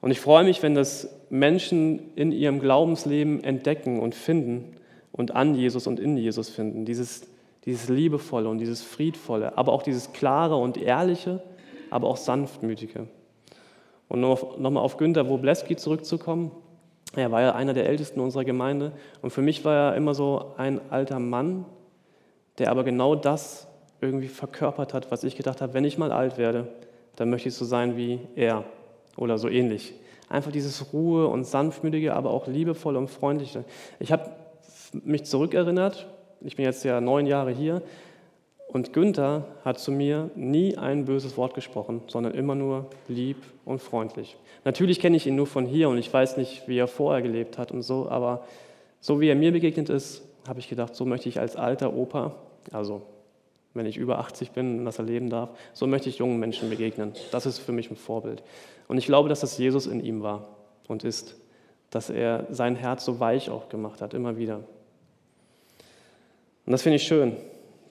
Und 0.00 0.10
ich 0.10 0.20
freue 0.20 0.44
mich, 0.44 0.62
wenn 0.62 0.74
das 0.74 1.08
Menschen 1.28 2.12
in 2.16 2.32
ihrem 2.32 2.60
Glaubensleben 2.60 3.44
entdecken 3.44 4.00
und 4.00 4.14
finden 4.14 4.76
und 5.12 5.34
an 5.36 5.54
Jesus 5.54 5.86
und 5.86 6.00
in 6.00 6.16
Jesus 6.16 6.48
finden. 6.48 6.84
Dieses, 6.84 7.22
dieses 7.64 7.88
Liebevolle 7.88 8.48
und 8.48 8.58
dieses 8.58 8.82
Friedvolle, 8.82 9.56
aber 9.58 9.72
auch 9.72 9.82
dieses 9.82 10.12
Klare 10.12 10.56
und 10.56 10.76
Ehrliche, 10.76 11.42
aber 11.90 12.08
auch 12.08 12.16
Sanftmütige. 12.16 13.06
Und 14.08 14.20
nochmal 14.20 14.82
auf 14.82 14.96
Günter 14.96 15.28
Wobleski 15.28 15.76
zurückzukommen. 15.76 16.50
Er 17.14 17.30
war 17.30 17.42
ja 17.42 17.54
einer 17.54 17.74
der 17.74 17.86
Ältesten 17.86 18.20
unserer 18.20 18.44
Gemeinde 18.44 18.92
und 19.22 19.30
für 19.30 19.42
mich 19.42 19.64
war 19.64 19.92
er 19.92 19.96
immer 19.96 20.14
so 20.14 20.52
ein 20.56 20.80
alter 20.90 21.18
Mann, 21.18 21.64
der 22.58 22.70
aber 22.70 22.84
genau 22.84 23.14
das 23.14 23.66
irgendwie 24.00 24.28
verkörpert 24.28 24.94
hat, 24.94 25.10
was 25.10 25.24
ich 25.24 25.36
gedacht 25.36 25.60
habe, 25.60 25.74
wenn 25.74 25.84
ich 25.84 25.98
mal 25.98 26.12
alt 26.12 26.38
werde, 26.38 26.68
dann 27.16 27.30
möchte 27.30 27.48
ich 27.48 27.54
so 27.54 27.64
sein 27.64 27.96
wie 27.96 28.20
er 28.36 28.64
oder 29.20 29.38
so 29.38 29.48
ähnlich. 29.48 29.94
Einfach 30.28 30.50
dieses 30.50 30.92
Ruhe 30.92 31.28
und 31.28 31.44
sanftmütige, 31.44 32.14
aber 32.14 32.30
auch 32.30 32.46
liebevolle 32.46 32.98
und 32.98 33.08
freundliche. 33.08 33.64
Ich 33.98 34.10
habe 34.10 34.30
mich 35.04 35.24
zurückerinnert, 35.24 36.06
ich 36.40 36.56
bin 36.56 36.64
jetzt 36.64 36.84
ja 36.84 37.00
neun 37.00 37.26
Jahre 37.26 37.52
hier, 37.52 37.82
und 38.68 38.92
Günther 38.92 39.46
hat 39.64 39.80
zu 39.80 39.90
mir 39.90 40.30
nie 40.36 40.76
ein 40.76 41.04
böses 41.04 41.36
Wort 41.36 41.54
gesprochen, 41.54 42.02
sondern 42.06 42.34
immer 42.34 42.54
nur 42.54 42.86
lieb 43.08 43.38
und 43.64 43.80
freundlich. 43.80 44.36
Natürlich 44.64 45.00
kenne 45.00 45.16
ich 45.16 45.26
ihn 45.26 45.34
nur 45.34 45.48
von 45.48 45.66
hier 45.66 45.88
und 45.88 45.98
ich 45.98 46.12
weiß 46.12 46.36
nicht, 46.36 46.68
wie 46.68 46.78
er 46.78 46.86
vorher 46.86 47.20
gelebt 47.20 47.58
hat 47.58 47.72
und 47.72 47.82
so, 47.82 48.08
aber 48.08 48.44
so 49.00 49.20
wie 49.20 49.28
er 49.28 49.34
mir 49.34 49.50
begegnet 49.50 49.88
ist, 49.88 50.22
habe 50.46 50.60
ich 50.60 50.68
gedacht, 50.68 50.94
so 50.94 51.04
möchte 51.04 51.28
ich 51.28 51.40
als 51.40 51.56
alter 51.56 51.94
Opa, 51.94 52.36
also 52.70 53.02
wenn 53.74 53.86
ich 53.86 53.96
über 53.96 54.18
80 54.18 54.50
bin 54.50 54.80
und 54.80 54.84
das 54.84 54.98
erleben 54.98 55.30
darf, 55.30 55.50
so 55.72 55.86
möchte 55.86 56.08
ich 56.08 56.18
jungen 56.18 56.40
Menschen 56.40 56.70
begegnen. 56.70 57.12
Das 57.30 57.46
ist 57.46 57.58
für 57.58 57.72
mich 57.72 57.90
ein 57.90 57.96
Vorbild. 57.96 58.42
Und 58.88 58.98
ich 58.98 59.06
glaube, 59.06 59.28
dass 59.28 59.40
das 59.40 59.56
Jesus 59.58 59.86
in 59.86 60.04
ihm 60.04 60.22
war 60.22 60.48
und 60.88 61.04
ist, 61.04 61.36
dass 61.90 62.10
er 62.10 62.46
sein 62.50 62.76
Herz 62.76 63.04
so 63.04 63.20
weich 63.20 63.50
auch 63.50 63.68
gemacht 63.68 64.00
hat, 64.00 64.14
immer 64.14 64.36
wieder. 64.36 64.56
Und 66.66 66.72
das 66.72 66.82
finde 66.82 66.96
ich 66.96 67.04
schön, 67.04 67.36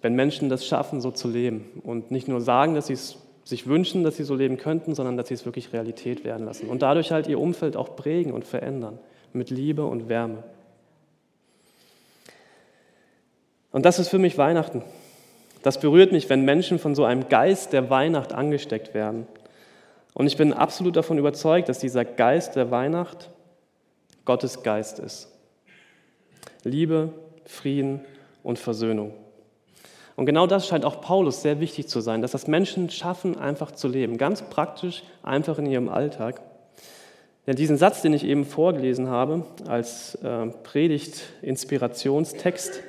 wenn 0.02 0.16
Menschen 0.16 0.50
das 0.50 0.66
schaffen, 0.66 1.02
so 1.02 1.12
zu 1.12 1.30
leben 1.30 1.82
und 1.84 2.12
nicht 2.12 2.28
nur 2.28 2.42
sagen, 2.42 2.76
dass 2.76 2.88
sie 2.88 2.94
es 2.94 3.18
sich 3.44 3.68
wünschen, 3.68 4.04
dass 4.04 4.18
sie 4.18 4.24
so 4.24 4.36
leben 4.36 4.58
könnten, 4.58 4.94
sondern 4.94 5.18
dass 5.18 5.30
sie 5.30 5.34
es 5.34 5.46
wirklich 5.46 5.74
Realität 5.74 6.24
werden 6.24 6.46
lassen 6.46 6.70
und 6.70 6.82
dadurch 6.82 7.12
halt 7.12 7.28
ihr 7.28 7.40
Umfeld 7.40 7.76
auch 7.76 7.96
prägen 7.96 8.32
und 8.32 8.46
verändern 8.46 9.00
mit 9.34 9.50
Liebe 9.50 9.86
und 9.86 10.08
Wärme. 10.08 10.44
Und 13.72 13.86
das 13.86 14.00
ist 14.00 14.10
für 14.10 14.20
mich 14.20 14.38
Weihnachten. 14.38 14.84
Das 15.62 15.80
berührt 15.80 16.12
mich, 16.12 16.30
wenn 16.30 16.46
Menschen 16.46 16.80
von 16.80 16.96
so 16.96 17.04
einem 17.04 17.30
Geist 17.30 17.74
der 17.74 17.90
Weihnacht 17.90 18.34
angesteckt 18.34 18.94
werden. 18.94 19.28
Und 20.14 20.28
ich 20.28 20.38
bin 20.38 20.54
absolut 20.54 20.96
davon 20.96 21.18
überzeugt, 21.18 21.70
dass 21.70 21.80
dieser 21.80 22.06
Geist 22.06 22.56
der 22.56 22.72
Weihnacht 22.72 23.30
Gottes 24.26 24.64
Geist 24.64 25.00
ist. 25.00 25.28
Liebe, 26.64 27.14
Frieden 27.46 28.02
und 28.44 28.60
Versöhnung. 28.60 29.14
Und 30.16 30.26
genau 30.26 30.48
das 30.48 30.68
scheint 30.68 30.84
auch 30.84 31.02
Paulus 31.02 31.42
sehr 31.42 31.62
wichtig 31.62 31.88
zu 31.88 32.02
sein, 32.02 32.22
dass 32.22 32.32
das 32.32 32.48
Menschen 32.48 32.90
schaffen, 32.90 33.38
einfach 33.38 33.72
zu 33.72 33.88
leben, 33.88 34.18
ganz 34.18 34.42
praktisch, 34.42 35.04
einfach 35.24 35.58
in 35.60 35.66
ihrem 35.66 35.88
Alltag. 35.88 36.42
Denn 37.48 37.56
diesen 37.56 37.78
Satz, 37.78 38.02
den 38.02 38.12
ich 38.14 38.26
eben 38.26 38.44
vorgelesen 38.46 39.08
habe, 39.08 39.46
als 39.68 40.16
äh, 40.16 40.48
Predigt-Inspirationstext, 40.64 42.82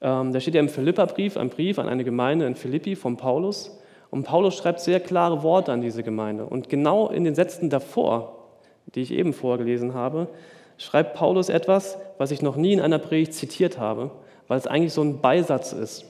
ähm, 0.00 0.32
der 0.32 0.40
steht 0.40 0.54
ja 0.54 0.60
im 0.60 0.68
Philipperbrief, 0.68 1.36
ein 1.36 1.48
Brief 1.48 1.78
an 1.78 1.88
eine 1.88 2.04
Gemeinde 2.04 2.46
in 2.46 2.54
Philippi 2.54 2.96
von 2.96 3.16
Paulus. 3.16 3.78
Und 4.10 4.24
Paulus 4.24 4.56
schreibt 4.56 4.80
sehr 4.80 5.00
klare 5.00 5.42
Worte 5.42 5.72
an 5.72 5.80
diese 5.80 6.02
Gemeinde. 6.02 6.46
Und 6.46 6.68
genau 6.68 7.08
in 7.08 7.24
den 7.24 7.34
Sätzen 7.34 7.70
davor, 7.70 8.48
die 8.94 9.02
ich 9.02 9.12
eben 9.12 9.32
vorgelesen 9.32 9.94
habe, 9.94 10.28
schreibt 10.78 11.14
Paulus 11.14 11.48
etwas, 11.48 11.98
was 12.18 12.30
ich 12.30 12.42
noch 12.42 12.56
nie 12.56 12.72
in 12.72 12.80
einer 12.80 12.98
Predigt 12.98 13.34
zitiert 13.34 13.78
habe, 13.78 14.10
weil 14.48 14.58
es 14.58 14.66
eigentlich 14.66 14.92
so 14.92 15.02
ein 15.02 15.20
Beisatz 15.20 15.72
ist. 15.72 16.04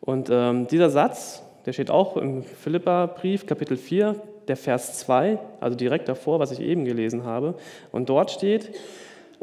Und 0.00 0.28
ähm, 0.30 0.66
dieser 0.66 0.90
Satz, 0.90 1.42
der 1.66 1.72
steht 1.72 1.90
auch 1.90 2.16
im 2.16 2.42
Philippa-Brief, 2.42 3.46
Kapitel 3.46 3.76
4, 3.76 4.16
der 4.48 4.56
Vers 4.56 4.98
2, 5.00 5.38
also 5.60 5.76
direkt 5.76 6.08
davor, 6.08 6.38
was 6.38 6.52
ich 6.52 6.60
eben 6.60 6.84
gelesen 6.84 7.24
habe. 7.24 7.54
Und 7.90 8.08
dort 8.08 8.30
steht, 8.30 8.70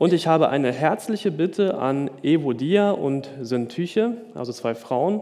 und 0.01 0.13
ich 0.13 0.25
habe 0.25 0.49
eine 0.49 0.71
herzliche 0.71 1.29
Bitte 1.29 1.77
an 1.77 2.09
Evodia 2.23 2.89
und 2.89 3.29
Syntyche, 3.39 4.17
also 4.33 4.51
zwei 4.51 4.73
Frauen. 4.73 5.21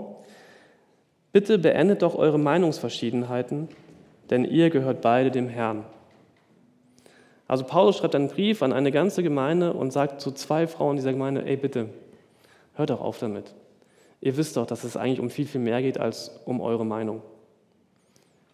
Bitte 1.34 1.58
beendet 1.58 2.02
doch 2.02 2.16
eure 2.16 2.40
Meinungsverschiedenheiten, 2.40 3.68
denn 4.30 4.46
ihr 4.46 4.70
gehört 4.70 5.02
beide 5.02 5.32
dem 5.32 5.50
Herrn. 5.50 5.84
Also 7.46 7.66
Paulus 7.66 7.98
schreibt 7.98 8.16
einen 8.16 8.30
Brief 8.30 8.64
an 8.64 8.72
eine 8.72 8.94
ganze 8.94 9.22
Gemeinde 9.22 9.74
und 9.74 9.92
sagt 9.92 10.22
zu 10.22 10.32
zwei 10.32 10.66
Frauen 10.66 10.96
dieser 10.96 11.12
Gemeinde, 11.12 11.44
ey 11.46 11.58
bitte, 11.58 11.90
hört 12.76 12.90
doch 12.90 13.02
auf 13.02 13.20
damit. 13.20 13.54
Ihr 14.22 14.38
wisst 14.38 14.56
doch, 14.56 14.66
dass 14.66 14.86
es 14.86 14.96
eigentlich 14.96 15.20
um 15.20 15.30
viel, 15.30 15.46
viel 15.46 15.60
mehr 15.60 15.82
geht 15.82 16.00
als 16.00 16.40
um 16.46 16.62
eure 16.62 16.86
Meinung. 16.86 17.22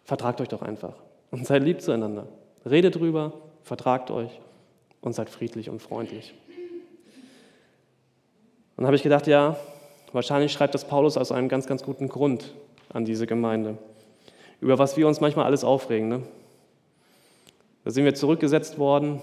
Vertragt 0.02 0.40
euch 0.40 0.48
doch 0.48 0.62
einfach 0.62 0.94
und 1.30 1.46
seid 1.46 1.62
lieb 1.62 1.80
zueinander. 1.82 2.26
Redet 2.68 2.96
drüber, 2.96 3.32
vertragt 3.62 4.10
euch 4.10 4.40
und 5.06 5.12
seid 5.12 5.30
friedlich 5.30 5.70
und 5.70 5.80
freundlich. 5.80 6.34
Und 8.76 8.82
dann 8.82 8.86
habe 8.86 8.96
ich 8.96 9.04
gedacht, 9.04 9.28
ja, 9.28 9.56
wahrscheinlich 10.12 10.52
schreibt 10.52 10.74
das 10.74 10.84
Paulus 10.84 11.16
aus 11.16 11.30
einem 11.30 11.48
ganz, 11.48 11.68
ganz 11.68 11.84
guten 11.84 12.08
Grund 12.08 12.52
an 12.92 13.04
diese 13.04 13.26
Gemeinde, 13.26 13.78
über 14.60 14.80
was 14.80 14.96
wir 14.96 15.06
uns 15.06 15.20
manchmal 15.20 15.46
alles 15.46 15.62
aufregen. 15.62 16.08
Ne? 16.08 16.22
Da 17.84 17.92
sind 17.92 18.04
wir 18.04 18.16
zurückgesetzt 18.16 18.78
worden, 18.78 19.20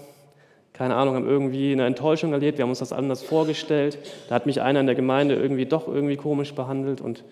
keine 0.72 0.96
Ahnung, 0.96 1.16
haben 1.16 1.28
irgendwie 1.28 1.72
eine 1.72 1.84
Enttäuschung 1.84 2.32
erlebt, 2.32 2.56
wir 2.56 2.62
haben 2.62 2.70
uns 2.70 2.78
das 2.78 2.94
anders 2.94 3.22
vorgestellt. 3.22 3.98
Da 4.30 4.36
hat 4.36 4.46
mich 4.46 4.62
einer 4.62 4.80
in 4.80 4.86
der 4.86 4.94
Gemeinde 4.96 5.34
irgendwie 5.34 5.66
doch 5.66 5.86
irgendwie 5.86 6.16
komisch 6.16 6.54
behandelt 6.54 7.02
und, 7.02 7.24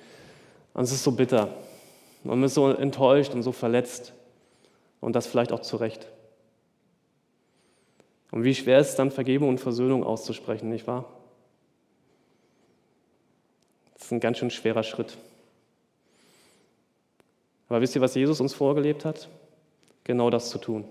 und 0.75 0.83
es 0.83 0.93
ist 0.93 1.05
so 1.05 1.13
bitter. 1.13 1.49
Man 2.23 2.45
ist 2.45 2.53
so 2.53 2.69
enttäuscht 2.69 3.33
und 3.33 3.43
so 3.43 3.51
verletzt 3.51 4.13
und 5.01 5.17
das 5.17 5.27
vielleicht 5.27 5.53
auch 5.53 5.61
zu 5.61 5.79
Recht. 5.79 6.07
Und 8.33 8.43
wie 8.43 8.55
schwer 8.55 8.81
ist 8.81 8.89
es 8.91 8.97
dann, 8.97 9.13
Vergebung 9.13 9.49
und 9.49 9.59
Versöhnung 9.59 10.03
auszusprechen, 10.03 10.69
nicht 10.69 10.89
wahr? 10.89 11.05
Das 13.95 14.07
ist 14.07 14.13
ein 14.13 14.21
ganz 14.21 14.39
schön 14.39 14.51
schwerer 14.51 14.83
Schritt. 14.83 15.17
Aber 17.69 17.81
wisst 17.81 17.95
ihr, 17.95 18.03
was 18.03 18.17
Jesus 18.17 18.41
uns 18.41 18.53
vorgelebt 18.53 19.05
hat? 19.05 19.29
Genau 20.03 20.31
das 20.31 20.51
zu 20.51 20.59
tun 20.59 20.85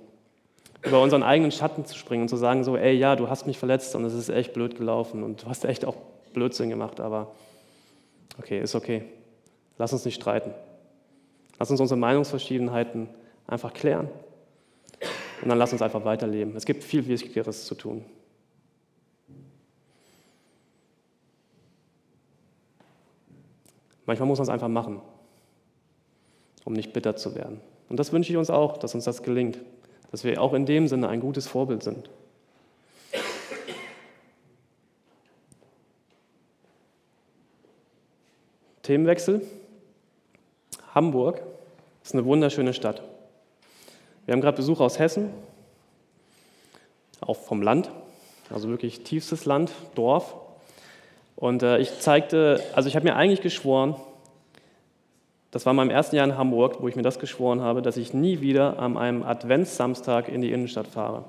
über 0.83 1.01
unseren 1.01 1.23
eigenen 1.23 1.51
Schatten 1.51 1.85
zu 1.85 1.95
springen 1.95 2.23
und 2.23 2.29
zu 2.29 2.37
sagen 2.37 2.63
so, 2.63 2.75
ey, 2.75 2.93
ja, 2.93 3.15
du 3.15 3.29
hast 3.29 3.45
mich 3.45 3.57
verletzt 3.57 3.95
und 3.95 4.05
es 4.05 4.13
ist 4.13 4.29
echt 4.29 4.53
blöd 4.53 4.75
gelaufen 4.77 5.23
und 5.23 5.43
du 5.43 5.47
hast 5.47 5.65
echt 5.65 5.85
auch 5.85 5.95
Blödsinn 6.33 6.69
gemacht, 6.69 6.99
aber 6.99 7.31
okay, 8.39 8.59
ist 8.59 8.75
okay. 8.75 9.03
Lass 9.77 9.93
uns 9.93 10.05
nicht 10.05 10.15
streiten. 10.15 10.53
Lass 11.59 11.69
uns 11.69 11.79
unsere 11.79 11.99
Meinungsverschiedenheiten 11.99 13.09
einfach 13.47 13.73
klären 13.73 14.09
und 15.41 15.49
dann 15.49 15.57
lass 15.57 15.71
uns 15.71 15.81
einfach 15.81 16.05
weiterleben. 16.05 16.55
Es 16.55 16.65
gibt 16.65 16.83
viel 16.83 17.07
Wichtigeres 17.07 17.65
zu 17.65 17.75
tun. 17.75 18.05
Manchmal 24.05 24.27
muss 24.27 24.39
man 24.39 24.43
es 24.43 24.49
einfach 24.49 24.67
machen, 24.67 25.01
um 26.65 26.73
nicht 26.73 26.93
bitter 26.93 27.15
zu 27.15 27.35
werden. 27.35 27.61
Und 27.89 27.97
das 27.99 28.11
wünsche 28.11 28.31
ich 28.31 28.37
uns 28.37 28.49
auch, 28.49 28.77
dass 28.77 28.95
uns 28.95 29.05
das 29.05 29.23
gelingt 29.23 29.59
dass 30.11 30.25
wir 30.25 30.41
auch 30.41 30.53
in 30.53 30.65
dem 30.65 30.87
Sinne 30.87 31.07
ein 31.07 31.21
gutes 31.21 31.47
Vorbild 31.47 31.83
sind. 31.83 32.09
Themenwechsel. 38.83 39.41
Hamburg 40.93 41.41
ist 42.03 42.13
eine 42.13 42.25
wunderschöne 42.25 42.73
Stadt. 42.73 43.01
Wir 44.25 44.33
haben 44.33 44.41
gerade 44.41 44.57
Besuch 44.57 44.79
aus 44.79 44.99
Hessen, 44.99 45.31
auch 47.21 47.37
vom 47.37 47.61
Land, 47.61 47.89
also 48.49 48.69
wirklich 48.69 49.03
tiefstes 49.03 49.45
Land, 49.45 49.71
Dorf. 49.95 50.35
Und 51.35 51.63
äh, 51.63 51.79
ich 51.79 51.99
zeigte, 51.99 52.63
also 52.73 52.87
ich 52.87 52.95
habe 52.95 53.05
mir 53.05 53.15
eigentlich 53.15 53.41
geschworen, 53.41 53.95
das 55.51 55.65
war 55.65 55.71
in 55.71 55.77
meinem 55.77 55.89
ersten 55.89 56.15
Jahr 56.15 56.25
in 56.25 56.37
Hamburg, 56.37 56.77
wo 56.79 56.87
ich 56.87 56.95
mir 56.95 57.01
das 57.01 57.19
geschworen 57.19 57.61
habe, 57.61 57.81
dass 57.81 57.97
ich 57.97 58.13
nie 58.13 58.39
wieder 58.41 58.79
an 58.79 58.97
einem 58.97 59.23
Adventssamstag 59.23 60.29
in 60.29 60.41
die 60.41 60.51
Innenstadt 60.51 60.87
fahre. 60.87 61.25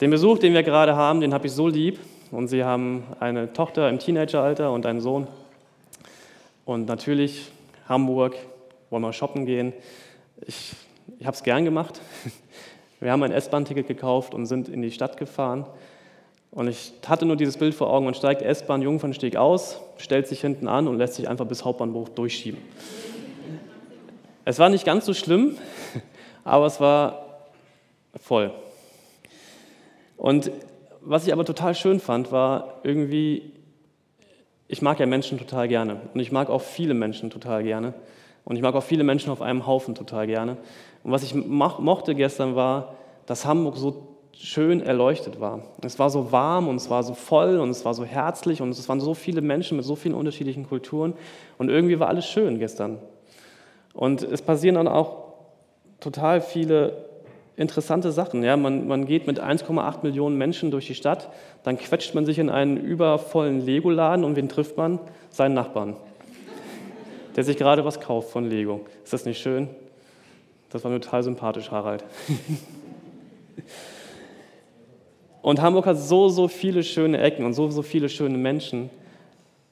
Den 0.00 0.10
Besuch, 0.10 0.38
den 0.38 0.54
wir 0.54 0.62
gerade 0.62 0.94
haben, 0.94 1.20
den 1.20 1.34
habe 1.34 1.48
ich 1.48 1.52
so 1.52 1.66
lieb. 1.66 1.98
Und 2.30 2.48
sie 2.48 2.62
haben 2.62 3.04
eine 3.18 3.52
Tochter 3.52 3.88
im 3.88 3.98
Teenageralter 3.98 4.70
und 4.70 4.86
einen 4.86 5.00
Sohn. 5.00 5.26
Und 6.64 6.86
natürlich 6.86 7.50
Hamburg, 7.88 8.36
wollen 8.90 9.02
wir 9.02 9.12
shoppen 9.12 9.46
gehen. 9.46 9.72
Ich, 10.46 10.74
ich 11.18 11.26
habe 11.26 11.34
es 11.34 11.42
gern 11.42 11.64
gemacht. 11.64 12.00
Wir 13.00 13.12
haben 13.12 13.22
ein 13.22 13.32
S-Bahn-Ticket 13.32 13.86
gekauft 13.86 14.34
und 14.34 14.46
sind 14.46 14.68
in 14.68 14.82
die 14.82 14.90
Stadt 14.90 15.16
gefahren. 15.16 15.66
Und 16.50 16.68
ich 16.68 16.92
hatte 17.06 17.26
nur 17.26 17.36
dieses 17.36 17.56
Bild 17.56 17.74
vor 17.74 17.90
Augen, 17.90 18.06
man 18.06 18.14
steigt 18.14 18.42
S-Bahn 18.42 18.82
Jungfernstieg 18.82 19.36
aus, 19.36 19.80
stellt 19.98 20.26
sich 20.26 20.40
hinten 20.40 20.66
an 20.66 20.88
und 20.88 20.96
lässt 20.96 21.14
sich 21.14 21.28
einfach 21.28 21.46
bis 21.46 21.64
Hauptbahnhof 21.64 22.10
durchschieben. 22.10 22.60
Es 24.44 24.58
war 24.58 24.68
nicht 24.68 24.84
ganz 24.84 25.04
so 25.06 25.14
schlimm, 25.14 25.56
aber 26.44 26.66
es 26.66 26.80
war 26.80 27.44
voll. 28.20 28.52
Und 30.16 30.50
was 31.00 31.26
ich 31.26 31.32
aber 31.32 31.44
total 31.44 31.74
schön 31.74 32.00
fand, 32.00 32.32
war 32.32 32.80
irgendwie, 32.82 33.52
ich 34.66 34.82
mag 34.82 34.98
ja 34.98 35.06
Menschen 35.06 35.38
total 35.38 35.68
gerne 35.68 36.00
und 36.12 36.20
ich 36.20 36.32
mag 36.32 36.50
auch 36.50 36.62
viele 36.62 36.94
Menschen 36.94 37.30
total 37.30 37.62
gerne 37.62 37.94
und 38.44 38.56
ich 38.56 38.62
mag 38.62 38.74
auch 38.74 38.82
viele 38.82 39.04
Menschen 39.04 39.30
auf 39.30 39.42
einem 39.42 39.66
Haufen 39.66 39.94
total 39.94 40.26
gerne. 40.26 40.56
Und 41.08 41.14
was 41.14 41.22
ich 41.22 41.34
mochte 41.34 42.14
gestern 42.14 42.54
war, 42.54 42.92
dass 43.24 43.46
Hamburg 43.46 43.78
so 43.78 44.08
schön 44.32 44.82
erleuchtet 44.82 45.40
war. 45.40 45.62
Es 45.80 45.98
war 45.98 46.10
so 46.10 46.32
warm 46.32 46.68
und 46.68 46.76
es 46.76 46.90
war 46.90 47.02
so 47.02 47.14
voll 47.14 47.60
und 47.60 47.70
es 47.70 47.82
war 47.86 47.94
so 47.94 48.04
herzlich 48.04 48.60
und 48.60 48.68
es 48.68 48.86
waren 48.90 49.00
so 49.00 49.14
viele 49.14 49.40
Menschen 49.40 49.78
mit 49.78 49.86
so 49.86 49.96
vielen 49.96 50.14
unterschiedlichen 50.14 50.68
Kulturen 50.68 51.14
und 51.56 51.70
irgendwie 51.70 51.98
war 51.98 52.08
alles 52.08 52.26
schön 52.26 52.58
gestern. 52.58 52.98
Und 53.94 54.22
es 54.22 54.42
passieren 54.42 54.74
dann 54.74 54.86
auch 54.86 55.32
total 55.98 56.42
viele 56.42 57.06
interessante 57.56 58.12
Sachen. 58.12 58.42
Ja, 58.44 58.58
man, 58.58 58.86
man 58.86 59.06
geht 59.06 59.26
mit 59.26 59.42
1,8 59.42 60.02
Millionen 60.02 60.36
Menschen 60.36 60.70
durch 60.70 60.88
die 60.88 60.94
Stadt, 60.94 61.30
dann 61.62 61.78
quetscht 61.78 62.14
man 62.14 62.26
sich 62.26 62.38
in 62.38 62.50
einen 62.50 62.76
übervollen 62.76 63.64
Lego-Laden 63.64 64.26
und 64.26 64.36
wen 64.36 64.50
trifft 64.50 64.76
man? 64.76 64.98
Seinen 65.30 65.54
Nachbarn, 65.54 65.96
der 67.34 67.44
sich 67.44 67.56
gerade 67.56 67.86
was 67.86 67.98
kauft 67.98 68.28
von 68.28 68.44
Lego. 68.44 68.82
Ist 69.04 69.14
das 69.14 69.24
nicht 69.24 69.40
schön? 69.40 69.70
Das 70.70 70.84
war 70.84 70.90
mir 70.90 71.00
total 71.00 71.22
sympathisch, 71.22 71.70
Harald. 71.70 72.04
Und 75.42 75.62
Hamburg 75.62 75.86
hat 75.86 75.98
so, 75.98 76.28
so 76.28 76.48
viele 76.48 76.82
schöne 76.82 77.18
Ecken 77.18 77.44
und 77.44 77.54
so, 77.54 77.70
so 77.70 77.82
viele 77.82 78.08
schöne 78.08 78.36
Menschen. 78.36 78.90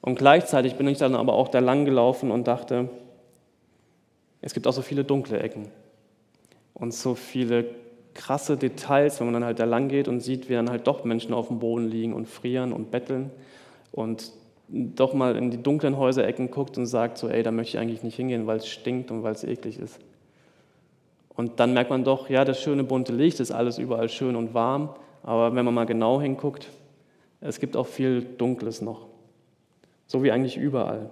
Und 0.01 0.17
gleichzeitig 0.17 0.75
bin 0.75 0.87
ich 0.87 0.97
dann 0.97 1.15
aber 1.15 1.33
auch 1.33 1.49
da 1.49 1.59
lang 1.59 1.85
gelaufen 1.85 2.31
und 2.31 2.47
dachte, 2.47 2.89
es 4.41 4.53
gibt 4.53 4.65
auch 4.67 4.73
so 4.73 4.81
viele 4.81 5.03
dunkle 5.03 5.39
Ecken 5.39 5.67
und 6.73 6.93
so 6.93 7.15
viele 7.15 7.65
krasse 8.13 8.57
Details, 8.57 9.19
wenn 9.19 9.27
man 9.27 9.33
dann 9.35 9.45
halt 9.45 9.59
da 9.59 9.65
lang 9.65 9.89
geht 9.89 10.07
und 10.07 10.21
sieht, 10.21 10.49
wie 10.49 10.53
dann 10.53 10.69
halt 10.69 10.87
doch 10.87 11.03
Menschen 11.03 11.33
auf 11.33 11.49
dem 11.49 11.59
Boden 11.59 11.87
liegen 11.87 12.13
und 12.13 12.27
frieren 12.27 12.73
und 12.73 12.89
betteln 12.89 13.29
und 13.91 14.31
doch 14.69 15.13
mal 15.13 15.35
in 15.35 15.51
die 15.51 15.61
dunklen 15.61 15.97
Häuserecken 15.97 16.51
guckt 16.51 16.77
und 16.77 16.87
sagt 16.87 17.17
so, 17.17 17.29
ey, 17.29 17.43
da 17.43 17.51
möchte 17.51 17.77
ich 17.77 17.81
eigentlich 17.81 18.03
nicht 18.03 18.15
hingehen, 18.15 18.47
weil 18.47 18.57
es 18.57 18.67
stinkt 18.67 19.11
und 19.11 19.23
weil 19.23 19.33
es 19.33 19.43
eklig 19.43 19.79
ist. 19.79 19.99
Und 21.37 21.59
dann 21.59 21.73
merkt 21.73 21.91
man 21.91 22.03
doch, 22.03 22.29
ja, 22.29 22.43
das 22.43 22.59
schöne 22.61 22.83
bunte 22.83 23.13
Licht 23.13 23.39
ist 23.39 23.51
alles 23.51 23.77
überall 23.77 24.09
schön 24.09 24.35
und 24.35 24.55
warm, 24.55 24.89
aber 25.21 25.55
wenn 25.55 25.63
man 25.63 25.73
mal 25.73 25.85
genau 25.85 26.19
hinguckt, 26.19 26.67
es 27.41 27.59
gibt 27.59 27.77
auch 27.77 27.85
viel 27.85 28.23
Dunkles 28.23 28.81
noch. 28.81 29.05
So 30.07 30.23
wie 30.23 30.31
eigentlich 30.31 30.57
überall. 30.57 31.11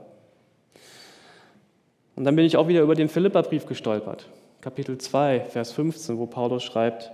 Und 2.16 2.24
dann 2.24 2.36
bin 2.36 2.46
ich 2.46 2.58
auch 2.58 2.68
wieder 2.68 2.82
über 2.82 2.96
den 2.96 3.08
Philipperbrief 3.08 3.68
gestolpert. 3.68 4.28
Kapitel 4.62 4.98
2, 4.98 5.42
Vers 5.42 5.74
15, 5.74 6.18
wo 6.18 6.26
Paulus 6.26 6.64
schreibt, 6.64 7.12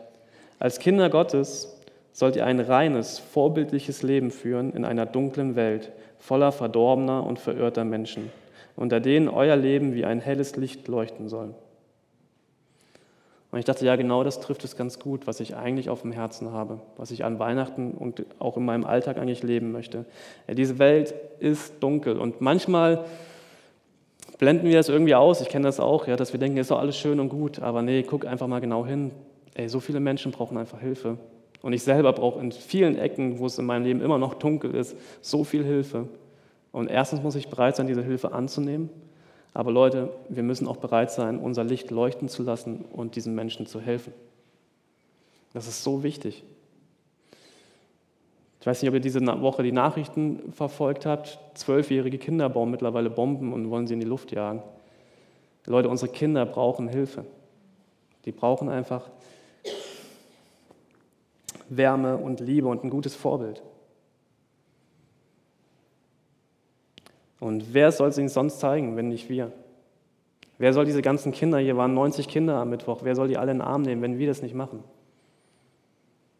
als 0.57 0.79
Kinder 0.79 1.09
Gottes 1.09 1.77
sollt 2.13 2.37
ihr 2.37 2.45
ein 2.45 2.61
reines, 2.61 3.19
vorbildliches 3.19 4.03
Leben 4.03 4.31
führen 4.31 4.71
in 4.71 4.85
einer 4.85 5.05
dunklen 5.05 5.57
Welt, 5.57 5.91
voller 6.17 6.53
verdorbener 6.53 7.25
und 7.25 7.39
verirrter 7.39 7.83
Menschen, 7.83 8.31
unter 8.77 9.01
denen 9.01 9.27
euer 9.27 9.57
Leben 9.57 9.95
wie 9.95 10.05
ein 10.05 10.21
helles 10.21 10.55
Licht 10.55 10.87
leuchten 10.87 11.27
soll. 11.27 11.55
Und 13.51 13.59
ich 13.59 13.65
dachte, 13.65 13.85
ja, 13.85 13.97
genau 13.97 14.23
das 14.23 14.39
trifft 14.39 14.63
es 14.63 14.77
ganz 14.77 14.97
gut, 14.97 15.27
was 15.27 15.41
ich 15.41 15.57
eigentlich 15.57 15.89
auf 15.89 16.03
dem 16.03 16.13
Herzen 16.13 16.53
habe, 16.53 16.79
was 16.95 17.11
ich 17.11 17.25
an 17.25 17.37
Weihnachten 17.37 17.91
und 17.91 18.25
auch 18.39 18.55
in 18.55 18.63
meinem 18.63 18.85
Alltag 18.85 19.17
eigentlich 19.17 19.43
leben 19.43 19.73
möchte. 19.73 20.05
Ja, 20.47 20.53
diese 20.53 20.79
Welt 20.79 21.13
ist 21.39 21.73
dunkel 21.81 22.17
und 22.17 22.39
manchmal 22.39 23.03
blenden 24.37 24.67
wir 24.67 24.77
das 24.77 24.87
irgendwie 24.87 25.15
aus. 25.15 25.41
Ich 25.41 25.49
kenne 25.49 25.65
das 25.65 25.81
auch, 25.81 26.07
ja, 26.07 26.15
dass 26.15 26.31
wir 26.31 26.39
denken, 26.39 26.57
ist 26.57 26.71
doch 26.71 26.79
alles 26.79 26.97
schön 26.97 27.19
und 27.19 27.27
gut, 27.27 27.59
aber 27.59 27.81
nee, 27.81 28.03
guck 28.03 28.25
einfach 28.25 28.47
mal 28.47 28.61
genau 28.61 28.85
hin. 28.85 29.11
Ey, 29.53 29.67
so 29.67 29.81
viele 29.81 29.99
Menschen 29.99 30.31
brauchen 30.31 30.57
einfach 30.57 30.79
Hilfe. 30.79 31.17
Und 31.61 31.73
ich 31.73 31.83
selber 31.83 32.13
brauche 32.13 32.39
in 32.39 32.53
vielen 32.53 32.97
Ecken, 32.97 33.37
wo 33.37 33.45
es 33.45 33.59
in 33.59 33.65
meinem 33.65 33.83
Leben 33.83 34.01
immer 34.01 34.17
noch 34.17 34.33
dunkel 34.33 34.73
ist, 34.73 34.95
so 35.21 35.43
viel 35.43 35.63
Hilfe. 35.63 36.07
Und 36.71 36.89
erstens 36.89 37.21
muss 37.21 37.35
ich 37.35 37.49
bereit 37.49 37.75
sein, 37.75 37.85
diese 37.85 38.01
Hilfe 38.01 38.31
anzunehmen. 38.31 38.89
Aber 39.53 39.71
Leute, 39.71 40.09
wir 40.29 40.43
müssen 40.43 40.67
auch 40.67 40.77
bereit 40.77 41.11
sein, 41.11 41.39
unser 41.39 41.63
Licht 41.63 41.91
leuchten 41.91 42.29
zu 42.29 42.43
lassen 42.43 42.85
und 42.91 43.15
diesen 43.15 43.35
Menschen 43.35 43.65
zu 43.65 43.81
helfen. 43.81 44.13
Das 45.53 45.67
ist 45.67 45.83
so 45.83 46.03
wichtig. 46.03 46.43
Ich 48.61 48.67
weiß 48.67 48.81
nicht, 48.81 48.89
ob 48.89 48.93
ihr 48.93 49.01
diese 49.01 49.19
Woche 49.41 49.63
die 49.63 49.71
Nachrichten 49.71 50.53
verfolgt 50.53 51.05
habt. 51.05 51.39
Zwölfjährige 51.55 52.17
Kinder 52.17 52.47
bauen 52.47 52.71
mittlerweile 52.71 53.09
Bomben 53.09 53.51
und 53.53 53.69
wollen 53.69 53.87
sie 53.87 53.95
in 53.95 53.99
die 53.99 54.05
Luft 54.05 54.31
jagen. 54.31 54.61
Leute, 55.65 55.89
unsere 55.89 56.11
Kinder 56.11 56.45
brauchen 56.45 56.87
Hilfe. 56.87 57.25
Die 58.25 58.31
brauchen 58.31 58.69
einfach 58.69 59.09
Wärme 61.69 62.17
und 62.17 62.39
Liebe 62.39 62.67
und 62.67 62.83
ein 62.83 62.89
gutes 62.89 63.15
Vorbild. 63.15 63.61
Und 67.41 67.73
wer 67.73 67.91
soll 67.91 68.09
es 68.09 68.19
ihnen 68.19 68.29
sonst 68.29 68.59
zeigen, 68.59 68.95
wenn 68.95 69.09
nicht 69.09 69.27
wir? 69.27 69.51
Wer 70.59 70.73
soll 70.73 70.85
diese 70.85 71.01
ganzen 71.01 71.31
Kinder, 71.31 71.57
hier 71.57 71.75
waren 71.75 71.95
90 71.95 72.27
Kinder 72.27 72.57
am 72.57 72.69
Mittwoch, 72.69 72.99
wer 73.01 73.15
soll 73.15 73.27
die 73.27 73.37
alle 73.37 73.51
in 73.51 73.57
den 73.57 73.67
Arm 73.67 73.81
nehmen, 73.81 74.03
wenn 74.03 74.19
wir 74.19 74.27
das 74.27 74.43
nicht 74.43 74.53
machen? 74.53 74.83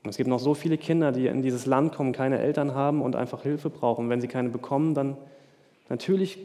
Und 0.04 0.10
es 0.12 0.18
gibt 0.18 0.30
noch 0.30 0.40
so 0.40 0.54
viele 0.54 0.78
Kinder, 0.78 1.12
die 1.12 1.26
in 1.26 1.42
dieses 1.42 1.66
Land 1.66 1.96
kommen, 1.96 2.14
keine 2.14 2.38
Eltern 2.38 2.76
haben 2.76 3.02
und 3.02 3.16
einfach 3.16 3.42
Hilfe 3.42 3.72
brauchen. 3.72 4.10
Wenn 4.10 4.22
sie 4.22 4.28
keine 4.28 4.50
bekommen, 4.50 4.94
dann 4.94 5.18
natürlich 5.90 6.38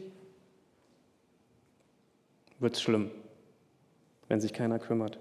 wird 2.57 2.73
es 2.73 2.81
schlimm, 2.81 3.11
wenn 4.27 4.41
sich 4.41 4.53
keiner 4.53 4.79
kümmert. 4.79 5.19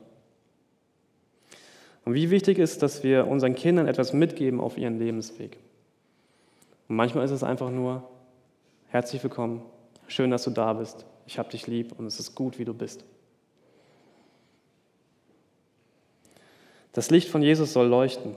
Und 2.07 2.15
wie 2.15 2.31
wichtig 2.31 2.59
ist, 2.59 2.83
dass 2.83 3.03
wir 3.03 3.27
unseren 3.27 3.55
Kindern 3.55 3.87
etwas 3.87 4.15
mitgeben 4.15 4.61
auf 4.61 4.79
ihren 4.79 4.99
Lebensweg. 4.99 5.59
Und 6.89 6.97
manchmal 6.97 7.27
ist 7.27 7.33
es 7.33 7.45
einfach 7.45 7.71
nur, 7.71 8.03
Herzlich 8.89 9.21
willkommen. 9.23 9.63
Schön, 10.07 10.31
dass 10.31 10.45
du 10.45 10.51
da 10.51 10.73
bist. 10.73 11.05
Ich 11.27 11.39
habe 11.39 11.51
dich 11.51 11.67
lieb 11.67 11.99
und 11.99 12.07
es 12.07 12.21
ist 12.21 12.37
gut, 12.37 12.59
wie 12.59 12.65
du 12.65 12.73
bist. 12.73 13.05
Das 16.93 17.11
Licht 17.11 17.29
von 17.29 17.43
Jesus 17.43 17.73
soll 17.73 17.89
leuchten. 17.89 18.37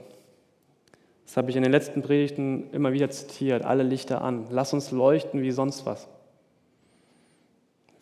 Das 1.24 1.36
habe 1.36 1.50
ich 1.50 1.56
in 1.56 1.62
den 1.62 1.70
letzten 1.70 2.02
Predigten 2.02 2.68
immer 2.72 2.92
wieder 2.92 3.08
zitiert. 3.10 3.64
Alle 3.64 3.84
Lichter 3.84 4.22
an. 4.22 4.48
Lass 4.50 4.72
uns 4.72 4.90
leuchten 4.90 5.40
wie 5.40 5.52
sonst 5.52 5.86
was. 5.86 6.08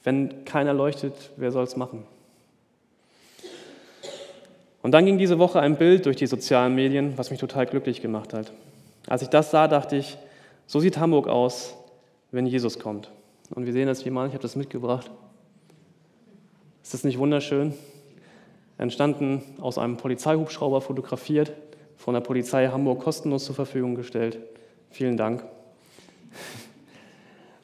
Wenn 0.02 0.46
keiner 0.46 0.72
leuchtet, 0.72 1.12
wer 1.36 1.52
soll 1.52 1.64
es 1.64 1.76
machen? 1.76 2.04
Und 4.80 4.92
dann 4.92 5.04
ging 5.04 5.18
diese 5.18 5.38
Woche 5.38 5.60
ein 5.60 5.76
Bild 5.76 6.06
durch 6.06 6.16
die 6.16 6.26
sozialen 6.26 6.74
Medien, 6.74 7.18
was 7.18 7.30
mich 7.30 7.40
total 7.40 7.66
glücklich 7.66 8.00
gemacht 8.00 8.32
hat. 8.32 8.52
Als 9.06 9.20
ich 9.20 9.28
das 9.28 9.50
sah, 9.50 9.68
dachte 9.68 9.96
ich, 9.96 10.16
so 10.66 10.80
sieht 10.80 10.96
Hamburg 10.96 11.28
aus, 11.28 11.76
wenn 12.30 12.46
Jesus 12.46 12.78
kommt. 12.78 13.10
Und 13.54 13.66
wir 13.66 13.72
sehen 13.72 13.86
das 13.86 14.04
wie 14.04 14.10
mal, 14.10 14.26
ich 14.26 14.34
habe 14.34 14.42
das 14.42 14.56
mitgebracht. 14.56 15.10
Ist 16.82 16.94
das 16.94 17.04
nicht 17.04 17.18
wunderschön? 17.18 17.74
Entstanden 18.76 19.42
aus 19.60 19.78
einem 19.78 19.96
Polizeihubschrauber 19.96 20.80
fotografiert, 20.80 21.52
von 21.96 22.14
der 22.14 22.20
Polizei 22.20 22.68
Hamburg 22.68 23.00
kostenlos 23.00 23.44
zur 23.44 23.54
Verfügung 23.54 23.94
gestellt. 23.94 24.38
Vielen 24.90 25.16
Dank. 25.16 25.44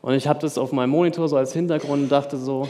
Und 0.02 0.14
ich 0.14 0.26
habe 0.26 0.40
das 0.40 0.58
auf 0.58 0.72
meinem 0.72 0.90
Monitor 0.90 1.28
so 1.28 1.36
als 1.36 1.52
Hintergrund 1.52 2.02
und 2.02 2.12
dachte 2.12 2.36
so, 2.36 2.68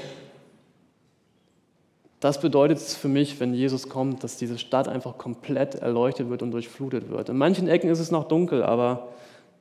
das 2.20 2.40
bedeutet 2.40 2.78
es 2.78 2.94
für 2.94 3.08
mich, 3.08 3.40
wenn 3.40 3.52
Jesus 3.52 3.88
kommt, 3.88 4.24
dass 4.24 4.36
diese 4.36 4.58
Stadt 4.58 4.88
einfach 4.88 5.18
komplett 5.18 5.74
erleuchtet 5.74 6.30
wird 6.30 6.42
und 6.42 6.52
durchflutet 6.52 7.10
wird. 7.10 7.28
In 7.28 7.36
manchen 7.36 7.68
Ecken 7.68 7.90
ist 7.90 7.98
es 7.98 8.10
noch 8.10 8.28
dunkel, 8.28 8.62
aber 8.62 9.08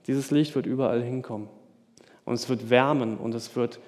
dieses 0.08 0.32
Licht 0.32 0.56
wird 0.56 0.66
überall 0.66 1.02
hinkommen. 1.02 1.50
Und 2.26 2.36
es 2.36 2.50
wird 2.50 2.70
wärmen 2.70 3.18
und 3.18 3.36
es 3.36 3.56
wird 3.56 3.80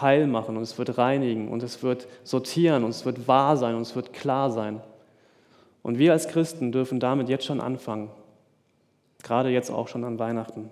heil 0.00 0.26
machen 0.26 0.56
und 0.56 0.62
es 0.62 0.78
wird 0.78 0.98
reinigen 0.98 1.48
und 1.48 1.62
es 1.62 1.82
wird 1.82 2.06
sortieren 2.22 2.84
und 2.84 2.90
es 2.90 3.04
wird 3.04 3.26
wahr 3.26 3.56
sein 3.56 3.74
und 3.74 3.82
es 3.82 3.96
wird 3.96 4.12
klar 4.12 4.50
sein. 4.50 4.80
Und 5.82 5.98
wir 5.98 6.12
als 6.12 6.28
Christen 6.28 6.72
dürfen 6.72 7.00
damit 7.00 7.28
jetzt 7.28 7.44
schon 7.44 7.60
anfangen, 7.60 8.10
gerade 9.22 9.50
jetzt 9.50 9.70
auch 9.70 9.88
schon 9.88 10.04
an 10.04 10.18
Weihnachten. 10.18 10.70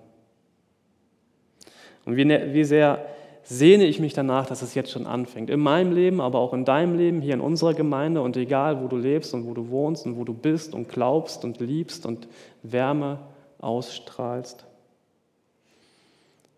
Und 2.05 2.17
wie, 2.17 2.25
ne, 2.25 2.53
wie 2.53 2.65
sehr 2.65 3.05
sehne 3.45 3.85
ich 3.85 3.99
mich 3.99 4.15
danach, 4.15 4.47
dass 4.47 4.63
es 4.63 4.75
jetzt 4.75 4.91
schon 4.91 5.07
anfängt. 5.07 5.51
In 5.51 5.61
meinem 5.61 5.93
Leben, 5.93 6.21
aber 6.21 6.39
auch 6.39 6.53
in 6.53 6.65
deinem 6.65 6.97
Leben, 6.97 7.21
hier 7.21 7.35
in 7.35 7.41
unserer 7.41 7.75
Gemeinde 7.75 8.23
und 8.23 8.37
egal, 8.37 8.83
wo 8.83 8.89
du 8.89 8.97
lebst 8.97 9.35
und 9.35 9.47
wo 9.47 9.55
du 9.55 9.69
wohnst 9.69 10.07
und 10.07 10.17
wo 10.17 10.25
du 10.25 10.33
bist 10.33 10.75
und 10.75 10.89
glaubst 10.89 11.45
und 11.45 11.61
liebst 11.61 12.07
und 12.07 12.29
Wärme 12.63 13.19
ausstrahlst. 13.59 14.65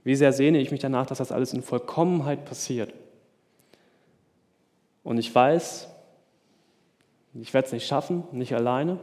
Wie 0.04 0.14
sehr 0.14 0.34
sehne 0.34 0.58
ich 0.58 0.70
mich 0.70 0.80
danach, 0.80 1.06
dass 1.06 1.18
das 1.18 1.32
alles 1.32 1.54
in 1.54 1.62
Vollkommenheit 1.62 2.44
passiert. 2.44 2.92
Und 5.02 5.18
ich 5.18 5.34
weiß, 5.34 5.88
ich 7.40 7.52
werde 7.52 7.66
es 7.66 7.72
nicht 7.72 7.86
schaffen, 7.86 8.24
nicht 8.30 8.54
alleine. 8.54 8.98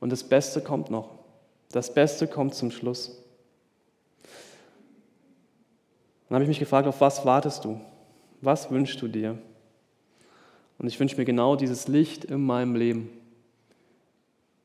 Und 0.00 0.12
das 0.12 0.22
Beste 0.22 0.60
kommt 0.60 0.90
noch. 0.90 1.10
Das 1.70 1.92
Beste 1.92 2.26
kommt 2.26 2.54
zum 2.54 2.70
Schluss. 2.70 3.18
Dann 6.28 6.36
habe 6.36 6.44
ich 6.44 6.48
mich 6.48 6.58
gefragt, 6.58 6.86
auf 6.86 7.00
was 7.00 7.24
wartest 7.24 7.64
du? 7.64 7.80
Was 8.42 8.70
wünschst 8.70 9.00
du 9.00 9.08
dir? 9.08 9.38
Und 10.78 10.88
ich 10.88 11.00
wünsche 11.00 11.16
mir 11.16 11.24
genau 11.24 11.56
dieses 11.56 11.88
Licht 11.88 12.24
in 12.24 12.44
meinem 12.44 12.74
Leben. 12.74 13.08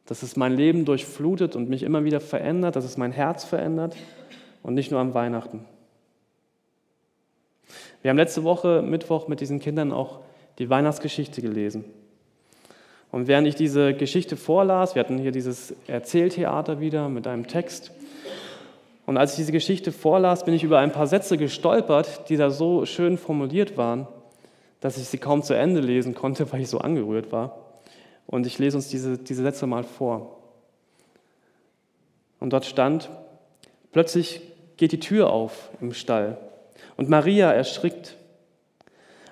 Dass 0.06 0.24
es 0.24 0.36
mein 0.36 0.56
Leben 0.56 0.84
durchflutet 0.84 1.56
und 1.56 1.70
mich 1.70 1.84
immer 1.84 2.04
wieder 2.04 2.20
verändert, 2.20 2.76
dass 2.76 2.86
es 2.86 2.98
mein 2.98 3.12
Herz 3.12 3.46
verändert 3.46 3.96
und 4.64 4.74
nicht 4.74 4.92
nur 4.92 5.00
am 5.00 5.14
Weihnachten. 5.14 5.66
Wir 8.02 8.10
haben 8.10 8.18
letzte 8.18 8.44
Woche 8.44 8.82
Mittwoch 8.82 9.28
mit 9.28 9.42
diesen 9.42 9.60
Kindern 9.60 9.92
auch 9.92 10.20
die 10.60 10.70
Weihnachtsgeschichte 10.70 11.42
gelesen. 11.42 11.86
Und 13.12 13.28
während 13.28 13.48
ich 13.48 13.56
diese 13.56 13.94
Geschichte 13.94 14.36
vorlas, 14.36 14.96
wir 14.96 15.00
hatten 15.00 15.18
hier 15.18 15.32
dieses 15.32 15.74
Erzähltheater 15.88 16.80
wieder 16.80 17.10
mit 17.10 17.28
einem 17.28 17.48
Text, 17.48 17.92
und 19.08 19.16
als 19.16 19.32
ich 19.32 19.38
diese 19.38 19.54
Geschichte 19.54 19.94
vorlas, 19.94 20.44
bin 20.44 20.54
ich 20.54 20.64
über 20.64 20.80
ein 20.80 20.92
paar 20.92 21.08
Sätze 21.08 21.38
gestolpert, 21.38 22.30
die 22.30 22.36
da 22.36 22.50
so 22.50 22.86
schön 22.86 23.18
formuliert 23.18 23.78
waren, 23.78 24.06
dass 24.82 24.98
ich 24.98 25.06
sie 25.06 25.18
kaum 25.18 25.44
zu 25.44 25.54
Ende 25.54 25.80
lesen 25.80 26.14
konnte, 26.14 26.52
weil 26.52 26.60
ich 26.60 26.68
so 26.68 26.80
angerührt 26.80 27.32
war. 27.32 27.58
Und 28.26 28.46
ich 28.46 28.60
lese 28.60 28.76
uns 28.76 28.90
diese, 28.90 29.18
diese 29.18 29.44
Sätze 29.44 29.66
mal 29.66 29.86
vor. 29.86 30.38
Und 32.42 32.52
dort 32.52 32.66
stand, 32.66 33.10
plötzlich 33.98 34.42
geht 34.78 34.92
die 34.92 35.00
Tür 35.00 35.32
auf 35.32 35.72
im 35.82 35.92
Stall 35.92 36.38
und 36.98 37.10
Maria 37.10 37.52
erschrickt. 37.52 38.16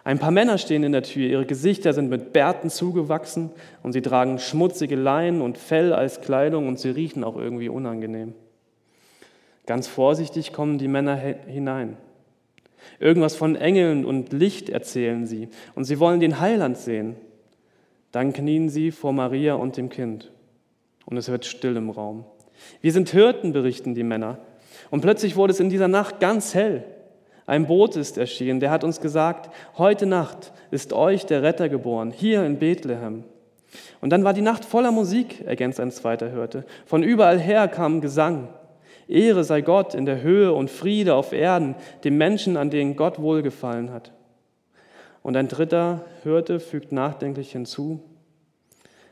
Ein 0.04 0.18
paar 0.18 0.32
Männer 0.32 0.58
stehen 0.58 0.84
in 0.84 0.92
der 0.92 1.04
Tür, 1.04 1.30
ihre 1.30 1.46
Gesichter 1.46 1.94
sind 1.94 2.10
mit 2.10 2.34
Bärten 2.34 2.72
zugewachsen 2.72 3.52
und 3.84 3.94
sie 3.94 4.02
tragen 4.02 4.40
schmutzige 4.40 4.96
Leinen 4.96 5.44
und 5.44 5.60
Fell 5.60 5.94
als 5.94 6.20
Kleidung 6.22 6.68
und 6.68 6.80
sie 6.80 6.90
riechen 6.90 7.24
auch 7.24 7.38
irgendwie 7.38 7.70
unangenehm. 7.70 8.34
Ganz 9.68 9.86
vorsichtig 9.86 10.52
kommen 10.52 10.80
die 10.80 10.88
Männer 10.88 11.16
hinein. 11.16 11.98
Irgendwas 13.00 13.36
von 13.36 13.56
Engeln 13.56 14.04
und 14.04 14.34
Licht 14.34 14.70
erzählen 14.70 15.28
sie 15.28 15.48
und 15.76 15.84
sie 15.84 16.00
wollen 16.00 16.20
den 16.20 16.40
Heiland 16.40 16.78
sehen. 16.80 17.18
Dann 18.12 18.34
knien 18.34 18.70
sie 18.70 18.90
vor 18.90 19.14
Maria 19.14 19.54
und 19.54 19.78
dem 19.78 19.90
Kind 19.90 20.32
und 21.06 21.18
es 21.18 21.30
wird 21.30 21.46
still 21.46 21.76
im 21.76 21.92
Raum. 21.92 22.26
Wir 22.82 22.92
sind 22.92 23.10
Hirten, 23.10 23.54
berichten 23.54 23.94
die 23.94 24.04
Männer. 24.04 24.40
Und 24.96 25.02
plötzlich 25.02 25.36
wurde 25.36 25.52
es 25.52 25.60
in 25.60 25.70
dieser 25.70 25.90
Nacht 25.90 26.22
ganz 26.22 26.56
hell. 26.56 26.86
Ein 27.46 27.68
Boot 27.68 27.98
ist 27.98 28.18
erschienen, 28.18 28.62
der 28.62 28.72
hat 28.72 28.86
uns 28.86 29.02
gesagt, 29.02 29.54
heute 29.78 30.06
Nacht 30.06 30.54
ist 30.72 30.94
euch 30.94 31.26
der 31.26 31.44
Retter 31.44 31.68
geboren, 31.68 32.12
hier 32.12 32.46
in 32.46 32.60
Bethlehem. 32.60 33.26
Und 34.00 34.12
dann 34.12 34.24
war 34.24 34.32
die 34.32 34.40
Nacht 34.40 34.64
voller 34.64 34.94
Musik, 34.94 35.46
ergänzt 35.46 35.82
ein 35.82 35.92
zweiter 35.92 36.32
Hörte. 36.32 36.64
Von 36.86 37.04
überall 37.04 37.38
her 37.38 37.68
kam 37.68 38.00
Gesang. 38.00 38.48
Ehre 39.10 39.44
sei 39.44 39.60
Gott 39.60 39.96
in 39.96 40.06
der 40.06 40.22
Höhe 40.22 40.54
und 40.54 40.70
Friede 40.70 41.16
auf 41.16 41.34
Erden, 41.34 41.76
dem 42.06 42.18
Menschen, 42.18 42.56
an 42.56 42.70
denen 42.70 42.96
Gott 42.96 43.20
wohlgefallen 43.20 43.92
hat. 43.92 44.14
Und 45.24 45.36
ein 45.36 45.50
dritter 45.50 46.06
Hörte 46.24 46.62
fügt 46.62 46.94
nachdenklich 46.94 47.52
hinzu, 47.52 48.00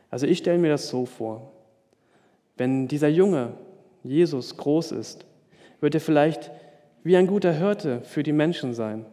also 0.10 0.28
ich 0.28 0.38
stelle 0.38 0.60
mir 0.60 0.70
das 0.70 0.88
so 0.88 1.06
vor, 1.06 1.52
wenn 2.56 2.88
dieser 2.88 3.10
Junge, 3.10 3.52
Jesus, 4.02 4.56
groß 4.56 4.94
ist, 4.94 5.26
wird 5.84 5.96
er 5.96 6.02
vielleicht 6.02 6.50
wie 7.04 7.18
ein 7.18 7.28
guter 7.28 7.52
Hirte 7.52 8.00
für 8.04 8.24
die 8.24 8.32
Menschen 8.32 8.74
sein. 8.74 9.06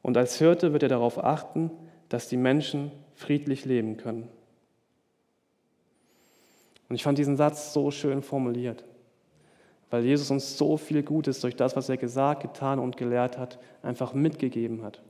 Und 0.00 0.16
als 0.16 0.38
Hirte 0.38 0.72
wird 0.72 0.82
er 0.82 0.88
darauf 0.88 1.22
achten, 1.22 1.70
dass 2.08 2.26
die 2.26 2.38
Menschen 2.38 2.90
friedlich 3.14 3.66
leben 3.66 3.98
können. 3.98 4.28
Und 6.88 6.96
ich 6.96 7.02
fand 7.02 7.18
diesen 7.18 7.36
Satz 7.36 7.74
so 7.74 7.90
schön 7.90 8.22
formuliert, 8.22 8.82
weil 9.90 10.04
Jesus 10.04 10.30
uns 10.30 10.56
so 10.56 10.78
viel 10.78 11.02
Gutes 11.02 11.40
durch 11.40 11.54
das, 11.54 11.76
was 11.76 11.90
er 11.90 11.98
gesagt, 11.98 12.40
getan 12.40 12.78
und 12.78 12.96
gelehrt 12.96 13.36
hat, 13.36 13.58
einfach 13.82 14.14
mitgegeben 14.14 14.82
hat. 14.82 15.02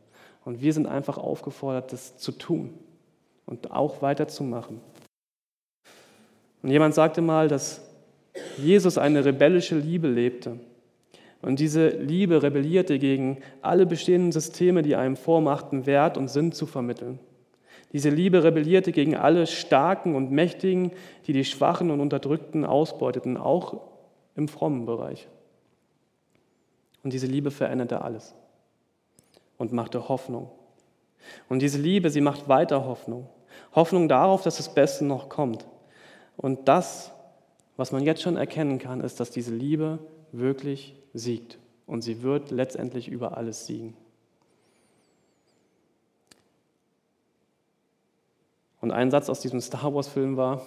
Und 0.44 0.60
wir 0.60 0.72
sind 0.72 0.86
einfach 0.86 1.18
aufgefordert, 1.18 1.92
das 1.92 2.16
zu 2.16 2.32
tun 2.32 2.74
und 3.46 3.70
auch 3.70 4.02
weiterzumachen. 4.02 4.80
Und 6.64 6.70
jemand 6.70 6.94
sagte 6.94 7.20
mal, 7.20 7.46
dass 7.46 7.83
Jesus 8.56 8.98
eine 8.98 9.24
rebellische 9.24 9.76
Liebe 9.76 10.08
lebte. 10.08 10.58
Und 11.42 11.60
diese 11.60 11.88
Liebe 11.88 12.42
rebellierte 12.42 12.98
gegen 12.98 13.38
alle 13.60 13.86
bestehenden 13.86 14.32
Systeme, 14.32 14.82
die 14.82 14.96
einem 14.96 15.16
vormachten, 15.16 15.86
Wert 15.86 16.16
und 16.16 16.28
Sinn 16.28 16.52
zu 16.52 16.66
vermitteln. 16.66 17.18
Diese 17.92 18.10
Liebe 18.10 18.42
rebellierte 18.42 18.92
gegen 18.92 19.14
alle 19.14 19.46
Starken 19.46 20.16
und 20.16 20.32
Mächtigen, 20.32 20.92
die 21.26 21.32
die 21.32 21.44
Schwachen 21.44 21.90
und 21.90 22.00
Unterdrückten 22.00 22.64
ausbeuteten, 22.64 23.36
auch 23.36 23.82
im 24.34 24.48
frommen 24.48 24.86
Bereich. 24.86 25.28
Und 27.04 27.12
diese 27.12 27.26
Liebe 27.26 27.50
veränderte 27.50 28.02
alles 28.02 28.34
und 29.58 29.72
machte 29.72 30.08
Hoffnung. 30.08 30.50
Und 31.48 31.60
diese 31.60 31.78
Liebe, 31.78 32.10
sie 32.10 32.20
macht 32.20 32.48
weiter 32.48 32.84
Hoffnung. 32.86 33.28
Hoffnung 33.74 34.08
darauf, 34.08 34.42
dass 34.42 34.56
das 34.56 34.74
Beste 34.74 35.04
noch 35.04 35.28
kommt. 35.28 35.66
Und 36.36 36.66
das, 36.68 37.12
was 37.76 37.92
man 37.92 38.04
jetzt 38.04 38.22
schon 38.22 38.36
erkennen 38.36 38.78
kann, 38.78 39.00
ist, 39.00 39.20
dass 39.20 39.30
diese 39.30 39.54
Liebe 39.54 39.98
wirklich 40.32 40.94
siegt. 41.12 41.58
Und 41.86 42.02
sie 42.02 42.22
wird 42.22 42.50
letztendlich 42.50 43.08
über 43.08 43.36
alles 43.36 43.66
siegen. 43.66 43.96
Und 48.80 48.90
ein 48.90 49.10
Satz 49.10 49.28
aus 49.28 49.40
diesem 49.40 49.60
Star 49.60 49.94
Wars-Film 49.94 50.36
war, 50.36 50.64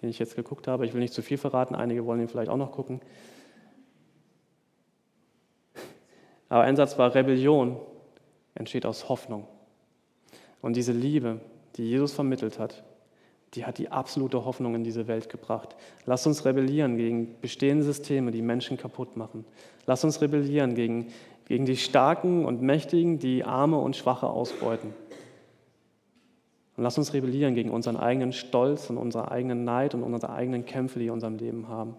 den 0.00 0.10
ich 0.10 0.18
jetzt 0.18 0.36
geguckt 0.36 0.68
habe, 0.68 0.84
ich 0.84 0.92
will 0.92 1.00
nicht 1.00 1.14
zu 1.14 1.22
viel 1.22 1.38
verraten, 1.38 1.74
einige 1.74 2.04
wollen 2.04 2.20
ihn 2.20 2.28
vielleicht 2.28 2.50
auch 2.50 2.56
noch 2.56 2.72
gucken. 2.72 3.00
Aber 6.48 6.62
ein 6.62 6.76
Satz 6.76 6.98
war, 6.98 7.14
Rebellion 7.14 7.76
entsteht 8.54 8.86
aus 8.86 9.08
Hoffnung. 9.08 9.48
Und 10.60 10.76
diese 10.76 10.92
Liebe, 10.92 11.40
die 11.76 11.88
Jesus 11.88 12.12
vermittelt 12.12 12.58
hat, 12.58 12.84
die 13.54 13.64
hat 13.64 13.78
die 13.78 13.90
absolute 13.90 14.44
Hoffnung 14.44 14.74
in 14.74 14.84
diese 14.84 15.06
Welt 15.06 15.30
gebracht. 15.30 15.76
Lass 16.04 16.26
uns 16.26 16.44
rebellieren 16.44 16.96
gegen 16.96 17.40
bestehende 17.40 17.84
Systeme, 17.84 18.30
die 18.30 18.42
Menschen 18.42 18.76
kaputt 18.76 19.16
machen. 19.16 19.44
Lass 19.86 20.04
uns 20.04 20.20
rebellieren 20.20 20.74
gegen, 20.74 21.08
gegen 21.46 21.64
die 21.64 21.76
Starken 21.76 22.44
und 22.44 22.60
Mächtigen, 22.60 23.18
die 23.18 23.44
Arme 23.44 23.78
und 23.78 23.96
Schwache 23.96 24.28
ausbeuten. 24.28 24.92
Und 26.76 26.82
lass 26.82 26.98
uns 26.98 27.14
rebellieren 27.14 27.54
gegen 27.54 27.70
unseren 27.70 27.96
eigenen 27.96 28.32
Stolz 28.32 28.90
und 28.90 28.98
unseren 28.98 29.28
eigenen 29.28 29.64
Neid 29.64 29.94
und 29.94 30.02
unsere 30.02 30.32
eigenen 30.32 30.66
Kämpfe, 30.66 30.98
die 30.98 31.06
wir 31.06 31.12
in 31.12 31.14
unserem 31.14 31.36
Leben 31.36 31.68
haben. 31.68 31.96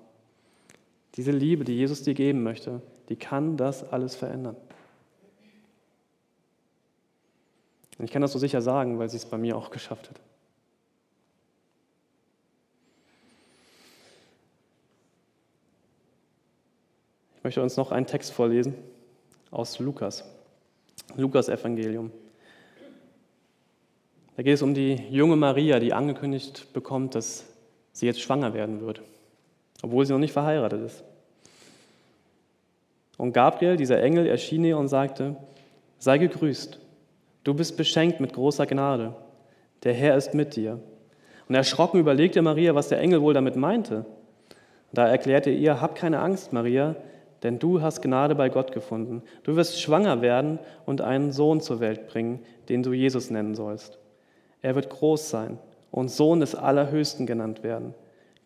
Diese 1.16 1.32
Liebe, 1.32 1.64
die 1.64 1.76
Jesus 1.76 2.04
dir 2.04 2.14
geben 2.14 2.44
möchte, 2.44 2.82
die 3.10 3.16
kann 3.16 3.58
das 3.58 3.92
alles 3.92 4.16
verändern. 4.16 4.56
Und 7.98 8.06
ich 8.06 8.12
kann 8.12 8.22
das 8.22 8.34
so 8.34 8.38
sicher 8.38 8.62
sagen, 8.62 9.00
weil 9.00 9.10
sie 9.10 9.18
es 9.18 9.26
bei 9.26 9.40
mir 9.40 9.58
auch 9.58 9.72
geschafft 9.72 10.10
hat. 10.10 10.22
Möchte 17.48 17.64
uns 17.64 17.78
noch 17.78 17.94
einen 17.94 18.06
Text 18.06 18.34
vorlesen 18.34 18.74
aus 19.52 19.80
Lukas, 19.80 20.26
Lukas 21.16 21.48
Evangelium. 21.48 22.12
Da 24.36 24.44
geht 24.44 24.56
es 24.56 24.62
um 24.62 24.74
die 24.74 24.96
junge 25.10 25.38
Maria, 25.38 25.80
die 25.80 25.94
angekündigt 25.94 26.74
bekommt, 26.74 27.16
dass 27.16 27.46
sie 27.94 28.06
jetzt 28.06 28.20
schwanger 28.20 28.54
werden 28.54 28.82
wird, 28.82 29.02
obwohl 29.82 30.06
sie 30.06 30.12
noch 30.12 30.20
nicht 30.20 30.34
verheiratet 30.34 30.88
ist. 30.88 31.06
Und 33.18 33.32
Gabriel, 33.32 33.78
dieser 33.78 34.04
Engel, 34.04 34.28
erschien 34.28 34.66
ihr 34.66 34.78
und 34.78 34.90
sagte, 34.90 35.38
sei 36.00 36.18
gegrüßt, 36.18 36.78
du 37.46 37.54
bist 37.54 37.78
beschenkt 37.78 38.20
mit 38.20 38.34
großer 38.34 38.66
Gnade, 38.66 39.16
der 39.84 39.94
Herr 39.94 40.18
ist 40.18 40.34
mit 40.34 40.58
dir. 40.58 40.82
Und 41.48 41.56
erschrocken 41.56 42.02
überlegte 42.02 42.42
Maria, 42.42 42.76
was 42.76 42.90
der 42.90 43.00
Engel 43.00 43.22
wohl 43.22 43.34
damit 43.34 43.56
meinte. 43.56 44.06
Da 44.92 45.08
erklärte 45.08 45.50
er 45.50 45.56
ihr, 45.56 45.80
hab 45.80 45.96
keine 45.96 46.20
Angst, 46.20 46.52
Maria, 46.52 46.98
denn 47.44 47.60
du 47.60 47.82
hast 47.82 48.02
Gnade 48.02 48.36
bei 48.36 48.50
Gott 48.50 48.72
gefunden. 48.72 49.22
Du 49.44 49.56
wirst 49.56 49.80
schwanger 49.80 50.22
werden 50.22 50.60
und 50.86 51.02
einen 51.02 51.32
Sohn 51.32 51.62
zur 51.62 51.80
Welt 51.80 52.08
bringen, 52.08 52.40
den 52.70 52.84
du 52.84 52.94
Jesus 52.94 53.30
nennen 53.30 53.56
sollst. 53.56 53.98
Er 54.62 54.76
wird 54.76 54.90
groß 54.90 55.30
sein 55.30 55.60
und 55.92 56.10
Sohn 56.10 56.40
des 56.40 56.56
Allerhöchsten 56.56 57.26
genannt 57.26 57.64
werden. 57.64 57.94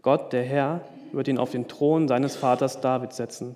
Gott, 0.01 0.33
der 0.33 0.43
Herr, 0.43 0.81
wird 1.11 1.27
ihn 1.27 1.37
auf 1.37 1.51
den 1.51 1.67
Thron 1.67 2.07
seines 2.07 2.35
Vaters 2.35 2.81
David 2.81 3.13
setzen. 3.13 3.55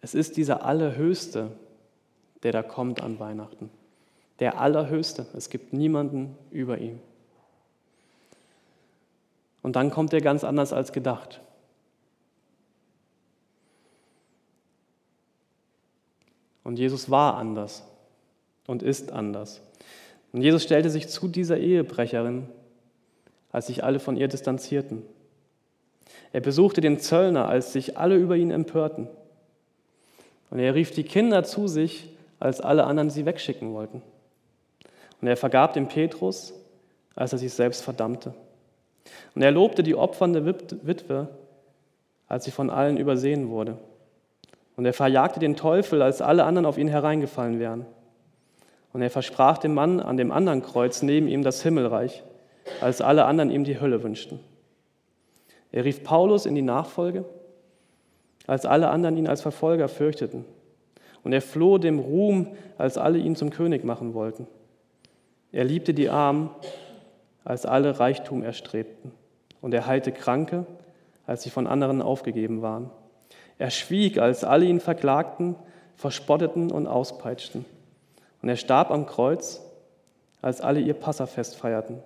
Es 0.00 0.14
ist 0.14 0.36
dieser 0.36 0.64
Allerhöchste, 0.64 1.52
der 2.42 2.52
da 2.52 2.62
kommt 2.62 3.02
an 3.02 3.20
Weihnachten. 3.20 3.70
Der 4.40 4.60
Allerhöchste. 4.60 5.26
Es 5.36 5.48
gibt 5.48 5.72
niemanden 5.72 6.36
über 6.50 6.78
ihm. 6.78 6.98
Und 9.62 9.76
dann 9.76 9.90
kommt 9.90 10.12
er 10.12 10.20
ganz 10.20 10.44
anders 10.44 10.72
als 10.72 10.92
gedacht. 10.92 11.40
Und 16.64 16.78
Jesus 16.78 17.10
war 17.10 17.36
anders 17.36 17.84
und 18.66 18.82
ist 18.82 19.12
anders. 19.12 19.60
Und 20.32 20.42
Jesus 20.42 20.62
stellte 20.62 20.90
sich 20.90 21.08
zu 21.08 21.28
dieser 21.28 21.58
Ehebrecherin, 21.58 22.48
als 23.50 23.66
sich 23.66 23.84
alle 23.84 24.00
von 24.00 24.16
ihr 24.16 24.28
distanzierten. 24.28 25.02
Er 26.32 26.40
besuchte 26.40 26.80
den 26.80 26.98
Zöllner, 26.98 27.48
als 27.48 27.72
sich 27.72 27.98
alle 27.98 28.16
über 28.16 28.36
ihn 28.36 28.50
empörten. 28.50 29.08
Und 30.50 30.58
er 30.58 30.74
rief 30.74 30.90
die 30.90 31.04
Kinder 31.04 31.44
zu 31.44 31.68
sich, 31.68 32.08
als 32.40 32.60
alle 32.60 32.84
anderen 32.84 33.10
sie 33.10 33.26
wegschicken 33.26 33.74
wollten. 33.74 34.02
Und 35.20 35.28
er 35.28 35.36
vergab 35.36 35.74
dem 35.74 35.88
Petrus, 35.88 36.54
als 37.14 37.32
er 37.32 37.38
sich 37.38 37.52
selbst 37.52 37.82
verdammte. 37.82 38.34
Und 39.34 39.42
er 39.42 39.50
lobte 39.50 39.82
die 39.82 39.94
opfernde 39.94 40.44
Witwe, 40.46 41.28
als 42.28 42.44
sie 42.44 42.50
von 42.50 42.70
allen 42.70 42.96
übersehen 42.96 43.48
wurde. 43.50 43.78
Und 44.76 44.86
er 44.86 44.92
verjagte 44.92 45.40
den 45.40 45.56
Teufel, 45.56 46.02
als 46.02 46.22
alle 46.22 46.44
anderen 46.44 46.66
auf 46.66 46.78
ihn 46.78 46.88
hereingefallen 46.88 47.58
wären. 47.58 47.86
Und 48.92 49.02
er 49.02 49.10
versprach 49.10 49.58
dem 49.58 49.74
Mann 49.74 50.00
an 50.00 50.16
dem 50.16 50.30
anderen 50.30 50.62
Kreuz 50.62 51.02
neben 51.02 51.28
ihm 51.28 51.42
das 51.42 51.62
Himmelreich, 51.62 52.22
als 52.80 53.00
alle 53.00 53.24
anderen 53.24 53.50
ihm 53.50 53.64
die 53.64 53.80
Hölle 53.80 54.02
wünschten. 54.02 54.40
Er 55.72 55.84
rief 55.84 56.04
Paulus 56.04 56.46
in 56.46 56.54
die 56.54 56.62
Nachfolge, 56.62 57.24
als 58.46 58.66
alle 58.66 58.90
anderen 58.90 59.16
ihn 59.16 59.28
als 59.28 59.40
Verfolger 59.40 59.88
fürchteten. 59.88 60.44
Und 61.24 61.32
er 61.32 61.40
floh 61.40 61.78
dem 61.78 61.98
Ruhm, 61.98 62.48
als 62.78 62.98
alle 62.98 63.18
ihn 63.18 63.36
zum 63.36 63.50
König 63.50 63.84
machen 63.84 64.14
wollten. 64.14 64.46
Er 65.52 65.64
liebte 65.64 65.94
die 65.94 66.08
Armen, 66.08 66.50
als 67.44 67.66
alle 67.66 67.98
Reichtum 67.98 68.42
erstrebten. 68.42 69.12
Und 69.60 69.74
er 69.74 69.86
heilte 69.86 70.12
Kranke, 70.12 70.66
als 71.26 71.42
sie 71.42 71.50
von 71.50 71.66
anderen 71.66 72.02
aufgegeben 72.02 72.62
waren. 72.62 72.90
Er 73.58 73.70
schwieg, 73.70 74.18
als 74.18 74.44
alle 74.44 74.64
ihn 74.64 74.80
verklagten, 74.80 75.54
verspotteten 75.94 76.70
und 76.70 76.86
auspeitschten. 76.86 77.64
Und 78.42 78.48
er 78.48 78.56
starb 78.56 78.90
am 78.90 79.06
Kreuz, 79.06 79.60
als 80.40 80.60
alle 80.60 80.80
ihr 80.80 80.94
Passafest 80.94 81.56
feierten. 81.56 82.02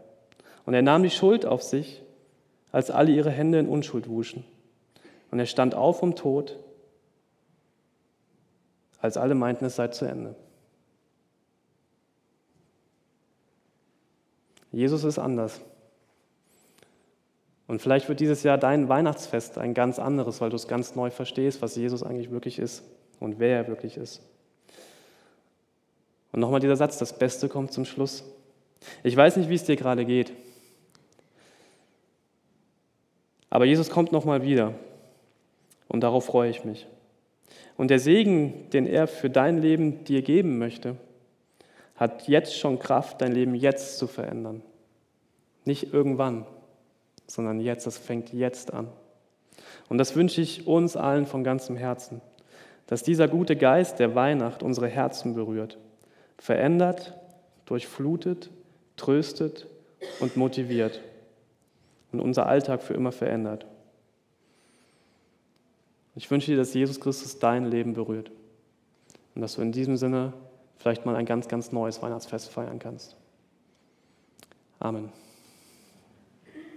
Und 0.67 0.75
er 0.75 0.83
nahm 0.83 1.03
die 1.03 1.11
Schuld 1.11 1.47
auf 1.47 1.63
sich, 1.63 2.03
als 2.73 2.91
alle 2.91 3.11
ihre 3.11 3.31
Hände 3.31 3.59
in 3.59 3.69
Unschuld 3.69 4.09
wuschen. 4.09 4.45
Und 5.31 5.39
er 5.39 5.47
stand 5.47 5.75
auf 5.75 6.01
vom 6.01 6.15
Tod, 6.15 6.59
als 9.01 9.17
alle 9.17 9.35
meinten, 9.35 9.65
es 9.65 9.77
sei 9.77 9.89
zu 9.89 10.05
Ende. 10.05 10.35
Jesus 14.77 15.05
ist 15.05 15.19
anders. 15.19 15.63
Und 17.67 17.81
vielleicht 17.81 18.11
wird 18.11 18.21
dieses 18.21 18.43
Jahr 18.43 18.59
dein 18.59 18.91
Weihnachtsfest 18.91 19.57
ein 19.57 19.73
ganz 19.73 19.99
anderes, 19.99 20.43
weil 20.43 20.51
du 20.51 20.57
es 20.57 20.69
ganz 20.69 20.95
neu 20.95 21.11
verstehst, 21.11 21.63
was 21.63 21.77
Jesus 21.77 22.03
eigentlich 22.03 22.31
wirklich 22.31 22.59
ist 22.59 22.85
und 23.19 23.39
wer 23.39 23.57
er 23.57 23.69
wirklich 23.69 23.97
ist. 23.97 24.21
Und 26.31 26.41
nochmal 26.41 26.61
dieser 26.61 26.77
Satz, 26.77 26.99
das 26.99 27.19
Beste 27.19 27.49
kommt 27.49 27.73
zum 27.73 27.87
Schluss. 27.87 28.23
Ich 29.03 29.17
weiß 29.17 29.39
nicht, 29.39 29.49
wie 29.49 29.55
es 29.55 29.65
dir 29.65 29.77
gerade 29.77 30.05
geht. 30.05 30.35
Aber 33.49 33.65
Jesus 33.65 33.89
kommt 33.89 34.13
nochmal 34.13 34.43
wieder. 34.43 34.75
Und 35.89 36.03
darauf 36.03 36.27
freue 36.27 36.51
ich 36.51 36.67
mich. 36.67 36.87
Und 37.79 37.89
der 37.89 37.99
Segen, 37.99 38.69
den 38.75 38.87
er 38.87 39.07
für 39.07 39.31
dein 39.31 39.57
Leben 39.57 40.05
dir 40.05 40.21
geben 40.21 40.59
möchte, 40.59 40.97
hat 41.97 42.29
jetzt 42.29 42.59
schon 42.59 42.79
Kraft, 42.79 43.21
dein 43.21 43.33
Leben 43.33 43.55
jetzt 43.55 43.99
zu 43.99 44.07
verändern. 44.07 44.63
Nicht 45.65 45.93
irgendwann, 45.93 46.47
sondern 47.27 47.61
jetzt. 47.61 47.87
Das 47.87 47.99
fängt 47.99 48.33
jetzt 48.33 48.73
an. 48.73 48.89
Und 49.89 49.99
das 49.99 50.15
wünsche 50.15 50.41
ich 50.41 50.67
uns 50.67 50.97
allen 50.97 51.27
von 51.27 51.43
ganzem 51.43 51.77
Herzen, 51.77 52.21
dass 52.87 53.03
dieser 53.03 53.29
gute 53.29 53.57
Geist 53.57 53.99
der 53.99 54.15
Weihnacht 54.15 54.63
unsere 54.63 54.89
Herzen 54.89 55.35
berührt 55.35 55.79
verändert, 56.39 57.15
durchflutet, 57.65 58.51
tröstet 58.97 59.67
und 60.21 60.37
motiviert 60.37 61.01
und 62.13 62.21
unser 62.21 62.47
Alltag 62.47 62.83
für 62.83 62.95
immer 62.95 63.13
verändert. 63.13 63.67
Ich 66.15 66.31
wünsche 66.31 66.51
dir, 66.51 66.57
dass 66.57 66.73
Jesus 66.73 67.01
Christus 67.01 67.39
dein 67.39 67.67
Leben 67.67 67.95
berührt 67.95 68.31
und 69.35 69.43
dass 69.43 69.55
du 69.57 69.63
in 69.63 69.73
diesem 69.73 69.97
Sinne 69.97 70.33
vielleicht 70.77 71.07
mal 71.07 71.17
ein 71.17 71.27
ganz, 71.27 71.49
ganz 71.49 71.73
neues 71.73 72.03
Weihnachtsfest 72.03 72.51
feiern 72.51 72.79
kannst. 72.79 73.17
Amen. 74.79 75.13